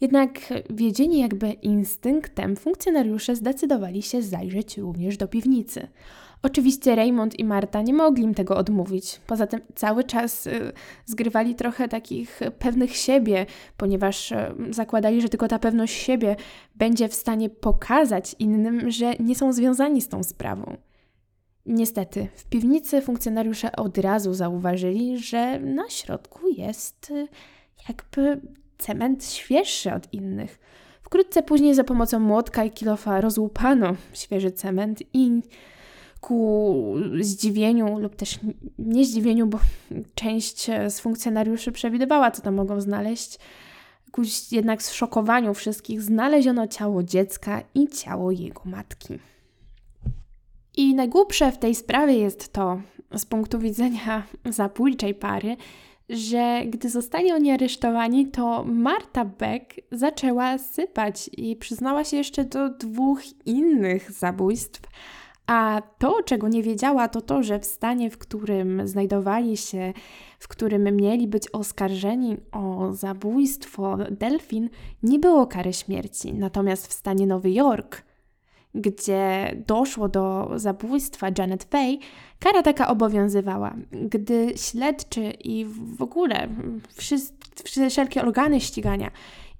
jednak 0.00 0.38
wiedzieni 0.70 1.18
jakby 1.18 1.52
instynktem 1.52 2.56
funkcjonariusze 2.56 3.36
zdecydowali 3.36 4.02
się 4.02 4.22
zajrzeć 4.22 4.78
również 4.78 5.16
do 5.16 5.28
piwnicy. 5.28 5.88
Oczywiście 6.42 6.96
Raymond 6.96 7.38
i 7.38 7.44
Marta 7.44 7.82
nie 7.82 7.94
mogli 7.94 8.24
im 8.24 8.34
tego 8.34 8.56
odmówić. 8.56 9.20
Poza 9.26 9.46
tym 9.46 9.60
cały 9.74 10.04
czas 10.04 10.46
y, 10.46 10.72
zgrywali 11.06 11.54
trochę 11.54 11.88
takich 11.88 12.40
pewnych 12.58 12.96
siebie, 12.96 13.46
ponieważ 13.76 14.32
y, 14.32 14.36
zakładali, 14.70 15.22
że 15.22 15.28
tylko 15.28 15.48
ta 15.48 15.58
pewność 15.58 15.94
siebie 15.94 16.36
będzie 16.74 17.08
w 17.08 17.14
stanie 17.14 17.50
pokazać 17.50 18.36
innym, 18.38 18.90
że 18.90 19.14
nie 19.20 19.34
są 19.34 19.52
związani 19.52 20.02
z 20.02 20.08
tą 20.08 20.22
sprawą. 20.22 20.76
Niestety, 21.66 22.28
w 22.36 22.44
piwnicy 22.44 23.02
funkcjonariusze 23.02 23.76
od 23.76 23.98
razu 23.98 24.34
zauważyli, 24.34 25.18
że 25.18 25.60
na 25.60 25.90
środku 25.90 26.48
jest 26.48 27.10
y, 27.10 27.28
jakby 27.88 28.40
cement 28.78 29.24
świeższy 29.24 29.94
od 29.94 30.14
innych. 30.14 30.58
Wkrótce 31.02 31.42
później 31.42 31.74
za 31.74 31.84
pomocą 31.84 32.20
młotka 32.20 32.64
i 32.64 32.70
kilofa 32.70 33.20
rozłupano 33.20 33.94
świeży 34.12 34.50
cement 34.50 35.02
i 35.12 35.42
ku 36.20 36.94
zdziwieniu 37.20 37.98
lub 37.98 38.16
też 38.16 38.38
nie 38.78 39.04
zdziwieniu, 39.04 39.46
bo 39.46 39.58
część 40.14 40.70
z 40.88 41.00
funkcjonariuszy 41.00 41.72
przewidywała, 41.72 42.30
co 42.30 42.42
tam 42.42 42.54
mogą 42.54 42.80
znaleźć, 42.80 43.38
ku 44.12 44.22
jednak 44.50 44.82
zszokowaniu 44.82 45.54
wszystkich 45.54 46.02
znaleziono 46.02 46.66
ciało 46.66 47.02
dziecka 47.02 47.62
i 47.74 47.88
ciało 47.88 48.30
jego 48.30 48.62
matki. 48.64 49.18
I 50.76 50.94
najgłupsze 50.94 51.52
w 51.52 51.58
tej 51.58 51.74
sprawie 51.74 52.14
jest 52.14 52.52
to, 52.52 52.80
z 53.14 53.26
punktu 53.26 53.58
widzenia 53.58 54.22
zabójczej 54.44 55.14
pary, 55.14 55.56
że 56.08 56.62
gdy 56.66 56.90
zostali 56.90 57.32
oni 57.32 57.50
aresztowani, 57.50 58.26
to 58.26 58.64
Marta 58.64 59.24
Beck 59.24 59.74
zaczęła 59.92 60.58
sypać 60.58 61.30
i 61.32 61.56
przyznała 61.56 62.04
się 62.04 62.16
jeszcze 62.16 62.44
do 62.44 62.68
dwóch 62.68 63.20
innych 63.46 64.12
zabójstw. 64.12 64.80
A 65.46 65.82
to, 65.98 66.22
czego 66.22 66.48
nie 66.48 66.62
wiedziała, 66.62 67.08
to 67.08 67.20
to, 67.20 67.42
że 67.42 67.58
w 67.58 67.64
stanie, 67.64 68.10
w 68.10 68.18
którym 68.18 68.88
znajdowali 68.88 69.56
się, 69.56 69.92
w 70.38 70.48
którym 70.48 70.96
mieli 70.96 71.28
być 71.28 71.50
oskarżeni 71.50 72.36
o 72.52 72.92
zabójstwo 72.92 73.98
Delfin, 74.10 74.70
nie 75.02 75.18
było 75.18 75.46
kary 75.46 75.72
śmierci. 75.72 76.34
Natomiast 76.34 76.86
w 76.86 76.92
stanie 76.92 77.26
Nowy 77.26 77.50
Jork 77.50 78.02
gdzie 78.76 79.56
doszło 79.66 80.08
do 80.08 80.50
zabójstwa 80.56 81.26
Janet 81.38 81.64
Fay, 81.64 81.98
kara 82.38 82.62
taka 82.62 82.88
obowiązywała. 82.88 83.74
Gdy 83.92 84.52
śledczy 84.56 85.30
i 85.30 85.66
w 85.96 86.02
ogóle 86.02 86.48
wszelkie 87.88 88.22
organy 88.22 88.60
ścigania 88.60 89.10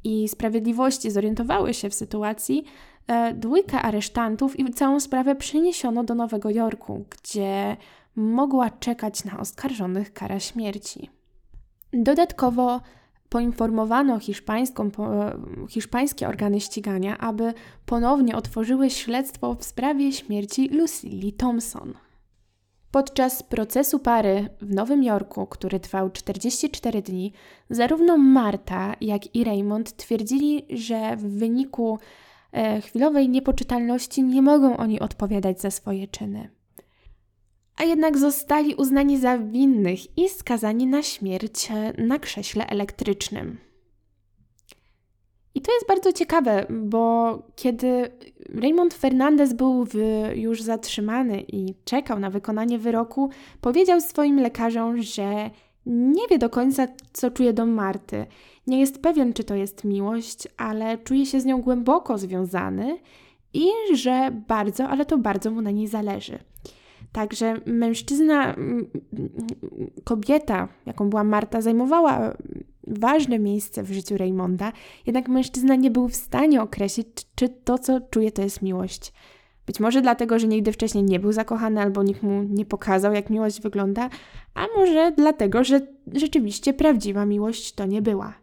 i 0.05 0.29
sprawiedliwości 0.29 1.11
zorientowały 1.11 1.75
się 1.75 1.91
w 1.91 1.95
sytuacji, 1.95 2.65
e, 3.07 3.35
dwójka 3.35 3.83
aresztantów 3.83 4.59
i 4.59 4.73
całą 4.75 5.01
sprawę 5.01 5.35
przeniesiono 5.35 6.05
do 6.05 6.15
Nowego 6.15 6.51
Jorku, 6.51 7.05
gdzie 7.11 7.77
mogła 8.17 8.71
czekać 8.71 9.25
na 9.25 9.39
oskarżonych 9.39 10.13
kara 10.13 10.41
śmierci. 10.41 11.11
Dodatkowo 11.93 12.81
poinformowano 13.29 14.19
hiszpańską, 14.19 14.91
po, 14.91 15.11
hiszpańskie 15.69 16.29
organy 16.29 16.61
ścigania, 16.61 17.19
aby 17.19 17.55
ponownie 17.87 18.37
otworzyły 18.37 18.91
śledztwo 18.91 19.55
w 19.55 19.65
sprawie 19.65 20.13
śmierci 20.13 20.69
Lucille 20.69 21.33
Thompson. 21.33 21.95
Podczas 22.91 23.43
procesu 23.43 23.99
pary 23.99 24.49
w 24.61 24.75
Nowym 24.75 25.03
Jorku, 25.03 25.47
który 25.47 25.81
trwał 25.81 26.11
44 26.11 27.03
dni, 27.03 27.33
zarówno 27.71 28.17
Marta, 28.17 28.95
jak 29.01 29.35
i 29.37 29.45
Raymond 29.45 29.97
twierdzili, 29.97 30.67
że 30.71 31.17
w 31.17 31.39
wyniku 31.39 31.99
chwilowej 32.83 33.29
niepoczytalności 33.29 34.23
nie 34.23 34.43
mogą 34.43 34.77
oni 34.77 35.01
odpowiadać 35.01 35.61
za 35.61 35.71
swoje 35.71 36.09
czyny 36.09 36.57
a 37.77 37.85
jednak 37.85 38.19
zostali 38.19 38.75
uznani 38.75 39.19
za 39.19 39.39
winnych 39.39 40.19
i 40.19 40.29
skazani 40.29 40.87
na 40.87 41.03
śmierć 41.03 41.69
na 41.99 42.19
krześle 42.19 42.67
elektrycznym. 42.67 43.59
I 45.55 45.61
to 45.61 45.73
jest 45.73 45.89
bardzo 45.89 46.13
ciekawe, 46.13 46.67
bo 46.71 47.39
kiedy 47.57 48.11
Raymond 48.55 48.95
Fernandez 48.95 49.53
był 49.53 49.87
już 50.35 50.63
zatrzymany 50.63 51.41
i 51.41 51.75
czekał 51.85 52.19
na 52.19 52.31
wykonanie 52.31 52.79
wyroku, 52.79 53.31
powiedział 53.61 54.01
swoim 54.01 54.41
lekarzom, 54.41 55.03
że 55.03 55.51
nie 55.87 56.29
wie 56.31 56.39
do 56.39 56.51
końca, 56.51 56.87
co 57.13 57.31
czuje 57.31 57.53
do 57.53 57.67
Marty. 57.67 58.27
Nie 58.67 58.81
jest 58.81 59.03
pewien, 59.03 59.33
czy 59.33 59.45
to 59.45 59.55
jest 59.55 59.85
miłość, 59.85 60.49
ale 60.57 60.99
czuje 60.99 61.27
się 61.27 61.41
z 61.41 61.45
nią 61.45 61.63
głęboko 61.63 62.19
związany 62.19 62.99
i 63.55 63.69
że 63.95 64.31
bardzo, 64.49 64.89
ale 64.89 65.05
to 65.05 65.19
bardzo 65.19 65.51
mu 65.51 65.63
na 65.63 65.71
niej 65.71 65.87
zależy. 65.87 66.39
Także 67.13 67.61
mężczyzna, 67.67 68.57
kobieta, 70.05 70.69
jaką 70.87 71.11
była 71.11 71.25
Marta, 71.25 71.61
zajmowała 71.61 72.37
ważne 72.87 73.39
miejsce 73.39 73.83
w 73.83 73.93
życiu 73.93 74.17
Raymonda, 74.17 74.73
jednak 75.07 75.29
mężczyzna 75.29 75.77
nie 75.77 75.91
był 75.91 76.09
w 76.09 76.15
stanie 76.15 76.63
określić, 76.63 77.09
czy 77.35 77.49
to, 77.49 77.79
co 77.79 78.01
czuje, 78.01 78.33
to 78.33 78.43
jest 78.43 78.63
miłość. 78.63 79.13
Być 79.67 79.81
może 79.81 80.03
dlatego, 80.03 80.39
że 80.39 80.47
nigdy 80.47 80.73
wcześniej 80.73 81.05
nie 81.05 81.21
był 81.21 81.33
zakochany 81.33 81.81
albo 81.81 82.03
nikt 82.03 82.23
mu 82.23 82.43
nie 82.43 82.65
pokazał, 82.65 83.13
jak 83.13 83.31
miłość 83.31 83.61
wygląda, 83.61 84.09
a 84.55 84.67
może 84.77 85.13
dlatego, 85.17 85.65
że 85.65 85.81
rzeczywiście 86.15 86.73
prawdziwa 86.73 87.27
miłość 87.27 87.73
to 87.73 87.87
nie 87.87 88.03
była. 88.03 88.35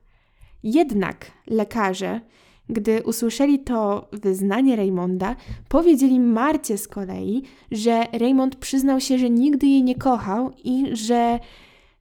Jednak 0.63 1.31
lekarze 1.47 2.21
gdy 2.69 3.03
usłyszeli 3.03 3.59
to 3.59 4.07
wyznanie 4.11 4.75
Raymonda, 4.75 5.35
powiedzieli 5.69 6.19
Marcie 6.19 6.77
z 6.77 6.87
kolei, 6.87 7.43
że 7.71 8.03
Raymond 8.13 8.55
przyznał 8.55 8.99
się, 8.99 9.17
że 9.17 9.29
nigdy 9.29 9.67
jej 9.67 9.83
nie 9.83 9.95
kochał 9.95 10.51
i 10.63 10.95
że 10.95 11.39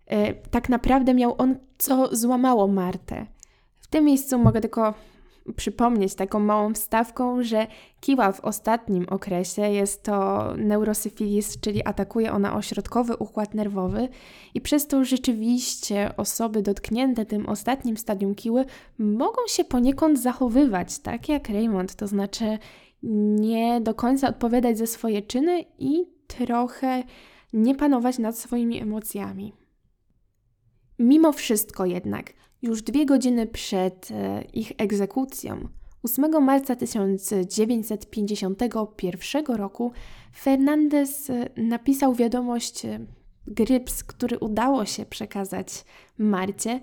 e, 0.06 0.34
tak 0.34 0.68
naprawdę 0.68 1.14
miał 1.14 1.34
on 1.38 1.56
co 1.78 2.16
złamało 2.16 2.68
Martę. 2.68 3.26
W 3.80 3.86
tym 3.86 4.04
miejscu 4.04 4.38
mogę 4.38 4.60
tylko 4.60 4.94
przypomnieć 5.56 6.14
taką 6.14 6.40
małą 6.40 6.74
wstawką, 6.74 7.42
że 7.42 7.66
kiła 8.00 8.32
w 8.32 8.40
ostatnim 8.40 9.06
okresie 9.08 9.62
jest 9.62 10.02
to 10.02 10.46
neurosyfilis, 10.56 11.60
czyli 11.60 11.84
atakuje 11.84 12.32
ona 12.32 12.56
ośrodkowy 12.56 13.16
układ 13.16 13.54
nerwowy 13.54 14.08
i 14.54 14.60
przez 14.60 14.86
to 14.86 15.04
rzeczywiście 15.04 16.10
osoby 16.16 16.62
dotknięte 16.62 17.26
tym 17.26 17.48
ostatnim 17.48 17.96
stadium 17.96 18.34
kiły 18.34 18.64
mogą 18.98 19.42
się 19.46 19.64
poniekąd 19.64 20.20
zachowywać, 20.20 20.98
tak 20.98 21.28
jak 21.28 21.48
Raymond, 21.48 21.94
to 21.94 22.06
znaczy 22.06 22.58
nie 23.02 23.80
do 23.80 23.94
końca 23.94 24.28
odpowiadać 24.28 24.78
za 24.78 24.86
swoje 24.86 25.22
czyny 25.22 25.64
i 25.78 26.06
trochę 26.26 27.02
nie 27.52 27.74
panować 27.74 28.18
nad 28.18 28.38
swoimi 28.38 28.80
emocjami. 28.80 29.52
Mimo 30.98 31.32
wszystko 31.32 31.86
jednak, 31.86 32.32
już 32.62 32.82
dwie 32.82 33.06
godziny 33.06 33.46
przed 33.46 34.08
e, 34.10 34.44
ich 34.52 34.72
egzekucją, 34.78 35.68
8 36.02 36.44
marca 36.44 36.76
1951 36.76 39.44
roku, 39.46 39.92
Fernandez 40.36 41.30
e, 41.30 41.48
napisał 41.56 42.14
wiadomość 42.14 42.84
e, 42.84 43.06
Gryps, 43.46 44.04
który 44.04 44.38
udało 44.38 44.84
się 44.84 45.06
przekazać 45.06 45.84
Marcie 46.18 46.80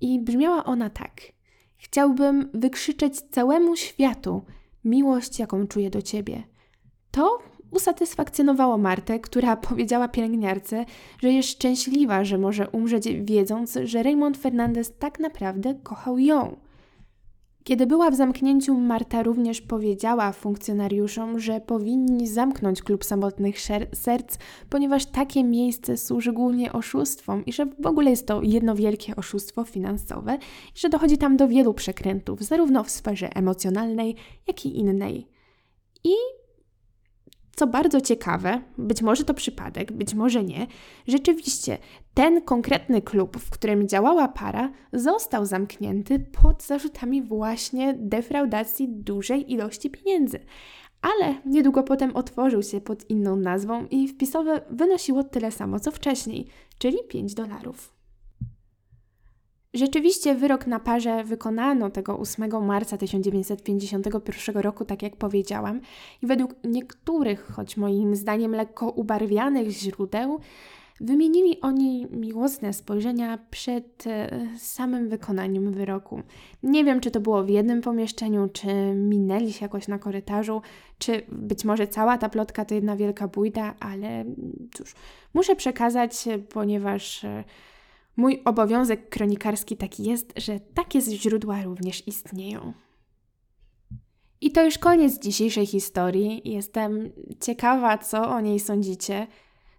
i 0.00 0.20
brzmiała 0.20 0.64
ona 0.64 0.90
tak. 0.90 1.20
Chciałbym 1.76 2.50
wykrzyczeć 2.54 3.20
całemu 3.20 3.76
światu 3.76 4.42
miłość, 4.84 5.38
jaką 5.38 5.66
czuję 5.66 5.90
do 5.90 6.02
ciebie. 6.02 6.42
To 7.10 7.38
usatysfakcjonowało 7.72 8.78
Martę, 8.78 9.20
która 9.20 9.56
powiedziała 9.68 10.08
pielęgniarce, 10.08 10.84
że 11.22 11.32
jest 11.32 11.48
szczęśliwa, 11.48 12.24
że 12.24 12.38
może 12.38 12.68
umrzeć 12.68 13.08
wiedząc, 13.08 13.78
że 13.84 14.02
Raymond 14.02 14.36
Fernandez 14.36 14.98
tak 14.98 15.20
naprawdę 15.20 15.74
kochał 15.82 16.18
ją. 16.18 16.56
Kiedy 17.64 17.86
była 17.86 18.10
w 18.10 18.14
zamknięciu, 18.14 18.74
Marta 18.74 19.22
również 19.22 19.60
powiedziała 19.60 20.32
funkcjonariuszom, 20.32 21.40
że 21.40 21.60
powinni 21.60 22.28
zamknąć 22.28 22.82
klub 22.82 23.04
samotnych 23.04 23.56
serc, 23.92 24.38
ponieważ 24.70 25.06
takie 25.06 25.44
miejsce 25.44 25.96
służy 25.96 26.32
głównie 26.32 26.72
oszustwom 26.72 27.44
i 27.44 27.52
że 27.52 27.66
w 27.66 27.86
ogóle 27.86 28.10
jest 28.10 28.26
to 28.26 28.42
jedno 28.42 28.74
wielkie 28.74 29.16
oszustwo 29.16 29.64
finansowe 29.64 30.38
i 30.76 30.78
że 30.78 30.88
dochodzi 30.88 31.18
tam 31.18 31.36
do 31.36 31.48
wielu 31.48 31.74
przekrętów, 31.74 32.42
zarówno 32.42 32.84
w 32.84 32.90
sferze 32.90 33.36
emocjonalnej, 33.36 34.16
jak 34.46 34.66
i 34.66 34.78
innej. 34.78 35.28
I 36.04 36.12
co 37.56 37.66
bardzo 37.66 38.00
ciekawe, 38.00 38.60
być 38.78 39.02
może 39.02 39.24
to 39.24 39.34
przypadek, 39.34 39.92
być 39.92 40.14
może 40.14 40.44
nie, 40.44 40.66
rzeczywiście 41.06 41.78
ten 42.14 42.42
konkretny 42.42 43.02
klub, 43.02 43.36
w 43.36 43.50
którym 43.50 43.88
działała 43.88 44.28
para, 44.28 44.72
został 44.92 45.46
zamknięty 45.46 46.18
pod 46.42 46.62
zarzutami 46.62 47.22
właśnie 47.22 47.94
defraudacji 47.98 48.88
dużej 48.88 49.52
ilości 49.52 49.90
pieniędzy. 49.90 50.38
Ale 51.02 51.34
niedługo 51.46 51.82
potem 51.82 52.16
otworzył 52.16 52.62
się 52.62 52.80
pod 52.80 53.10
inną 53.10 53.36
nazwą 53.36 53.86
i 53.90 54.08
wpisowe 54.08 54.60
wynosiło 54.70 55.24
tyle 55.24 55.50
samo 55.50 55.80
co 55.80 55.90
wcześniej, 55.90 56.46
czyli 56.78 56.98
5 57.08 57.34
dolarów. 57.34 58.01
Rzeczywiście 59.74 60.34
wyrok 60.34 60.66
na 60.66 60.80
parze 60.80 61.24
wykonano 61.24 61.90
tego 61.90 62.18
8 62.18 62.66
marca 62.66 62.96
1951 62.98 64.56
roku, 64.62 64.84
tak 64.84 65.02
jak 65.02 65.16
powiedziałam, 65.16 65.80
i 66.22 66.26
według 66.26 66.54
niektórych, 66.64 67.52
choć 67.52 67.76
moim 67.76 68.16
zdaniem 68.16 68.52
lekko 68.52 68.90
ubarwianych 68.90 69.70
źródeł, 69.70 70.40
wymienili 71.00 71.60
oni 71.60 72.06
miłosne 72.10 72.72
spojrzenia 72.72 73.38
przed 73.50 74.06
e, 74.06 74.28
samym 74.58 75.08
wykonaniem 75.08 75.72
wyroku. 75.72 76.22
Nie 76.62 76.84
wiem, 76.84 77.00
czy 77.00 77.10
to 77.10 77.20
było 77.20 77.44
w 77.44 77.48
jednym 77.48 77.80
pomieszczeniu, 77.80 78.48
czy 78.52 78.66
minęli 78.94 79.52
się 79.52 79.64
jakoś 79.64 79.88
na 79.88 79.98
korytarzu, 79.98 80.62
czy 80.98 81.22
być 81.28 81.64
może 81.64 81.86
cała 81.86 82.18
ta 82.18 82.28
plotka 82.28 82.64
to 82.64 82.74
jedna 82.74 82.96
wielka 82.96 83.28
bójda, 83.28 83.74
ale 83.80 84.24
cóż, 84.74 84.94
muszę 85.34 85.56
przekazać, 85.56 86.24
ponieważ 86.48 87.24
e, 87.24 87.44
Mój 88.16 88.42
obowiązek 88.44 89.08
kronikarski 89.08 89.76
taki 89.76 90.04
jest, 90.04 90.32
że 90.36 90.60
takie 90.60 91.00
źródła 91.00 91.62
również 91.62 92.08
istnieją. 92.08 92.72
I 94.40 94.52
to 94.52 94.64
już 94.64 94.78
koniec 94.78 95.18
dzisiejszej 95.18 95.66
historii. 95.66 96.42
Jestem 96.44 97.12
ciekawa, 97.40 97.98
co 97.98 98.28
o 98.28 98.40
niej 98.40 98.60
sądzicie. 98.60 99.26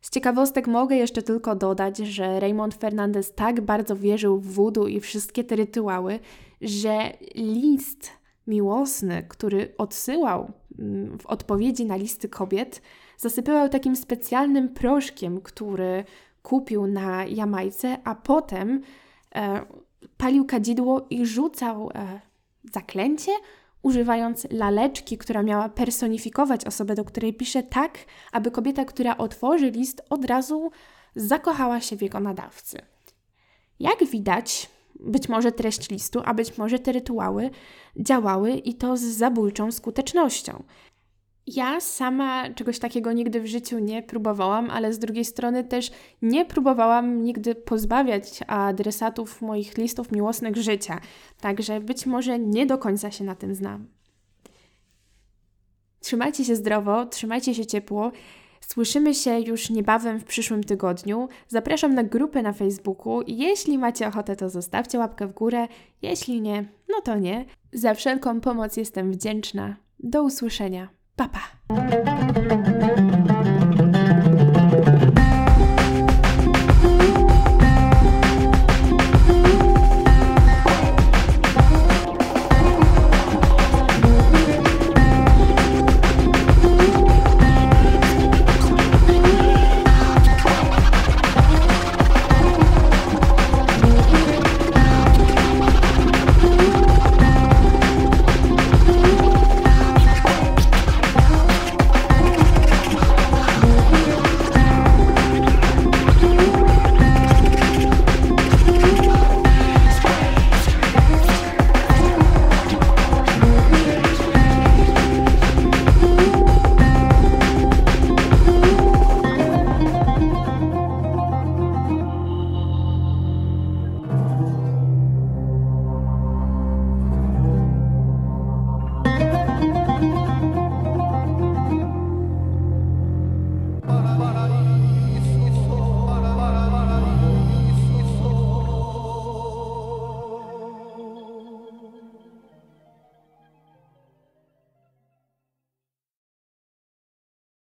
Z 0.02 0.10
ciekawostek 0.10 0.68
mogę 0.68 0.96
jeszcze 0.96 1.22
tylko 1.22 1.56
dodać, 1.56 1.98
że 1.98 2.40
Raymond 2.40 2.74
Fernandez 2.74 3.34
tak 3.34 3.62
bardzo 3.62 3.96
wierzył 3.96 4.40
w 4.40 4.54
voodoo 4.54 4.88
i 4.88 5.00
wszystkie 5.00 5.44
te 5.44 5.56
rytuały, 5.56 6.20
że 6.62 7.14
list 7.36 8.10
miłosny, 8.48 9.26
który 9.30 9.74
odsyłał 9.78 10.52
mm, 10.80 11.20
w 11.20 11.26
odpowiedzi 11.26 11.86
na 11.86 11.96
listy 11.96 12.30
kobiet, 12.30 12.82
zasypywał 13.18 13.70
takim 13.70 13.96
specjalnym 13.96 14.70
proszkiem, 14.70 15.42
który 15.42 16.04
kupił 16.44 16.88
na 16.88 17.26
Jamajce, 17.26 17.98
a 18.04 18.16
potem 18.16 18.82
e, 19.36 19.66
palił 20.18 20.46
kadzidło 20.46 21.08
i 21.10 21.26
rzucał 21.26 21.90
e, 21.96 22.22
zaklęcie, 22.74 23.32
używając 23.82 24.48
laleczki, 24.52 25.18
która 25.18 25.44
miała 25.44 25.70
personifikować 25.70 26.66
osobę, 26.66 26.96
do 26.96 27.06
której 27.06 27.34
pisze 27.34 27.64
tak, 27.64 27.98
aby 28.32 28.52
kobieta, 28.52 28.86
która 28.86 29.18
otworzy 29.18 29.72
list, 29.72 30.02
od 30.10 30.26
razu 30.26 30.72
zakochała 31.16 31.82
się 31.82 31.96
w 31.96 32.02
jego 32.02 32.20
nadawcy. 32.20 32.78
Jak 33.80 34.06
widać, 34.06 34.70
być 35.00 35.30
może 35.30 35.52
treść 35.52 35.90
listu, 35.90 36.22
a 36.26 36.34
być 36.34 36.58
może 36.58 36.80
te 36.80 36.92
rytuały 36.92 37.50
działały 38.00 38.52
i 38.52 38.74
to 38.74 38.98
z 38.98 39.02
zabójczą 39.02 39.72
skutecznością. 39.72 40.64
Ja 41.48 41.80
sama 41.80 42.50
czegoś 42.50 42.80
takiego 42.80 43.12
nigdy 43.12 43.42
w 43.42 43.46
życiu 43.46 43.80
nie 43.80 44.04
próbowałam, 44.04 44.70
ale 44.70 44.94
z 44.94 45.00
drugiej 45.00 45.26
strony 45.26 45.64
też 45.64 45.92
nie 46.22 46.46
próbowałam 46.46 47.24
nigdy 47.24 47.56
pozbawiać 47.56 48.40
adresatów 48.48 49.42
moich 49.42 49.78
listów 49.78 50.12
miłosnych 50.12 50.58
życia, 50.58 51.00
także 51.42 51.82
być 51.82 52.06
może 52.06 52.40
nie 52.40 52.66
do 52.66 52.78
końca 52.78 53.12
się 53.12 53.24
na 53.24 53.36
tym 53.36 53.56
znam. 53.56 53.88
Trzymajcie 56.00 56.46
się 56.46 56.56
zdrowo, 56.56 57.06
trzymajcie 57.06 57.56
się 57.56 57.66
ciepło. 57.66 58.12
Słyszymy 58.62 59.14
się 59.14 59.40
już 59.40 59.70
niebawem 59.70 60.20
w 60.20 60.24
przyszłym 60.24 60.64
tygodniu. 60.64 61.28
Zapraszam 61.48 61.94
na 61.94 62.04
grupę 62.04 62.42
na 62.42 62.54
Facebooku. 62.54 63.22
Jeśli 63.28 63.78
macie 63.78 64.08
ochotę, 64.08 64.36
to 64.36 64.50
zostawcie 64.50 65.00
łapkę 65.00 65.28
w 65.28 65.34
górę. 65.34 65.68
Jeśli 66.02 66.42
nie, 66.42 66.66
no 66.90 67.02
to 67.02 67.18
nie. 67.18 67.46
Za 67.74 67.94
wszelką 67.94 68.42
pomoc 68.42 68.78
jestem 68.78 69.12
wdzięczna. 69.12 69.76
Do 70.00 70.24
usłyszenia. 70.24 71.03
Pa 71.16 71.30
pa! 71.30 72.73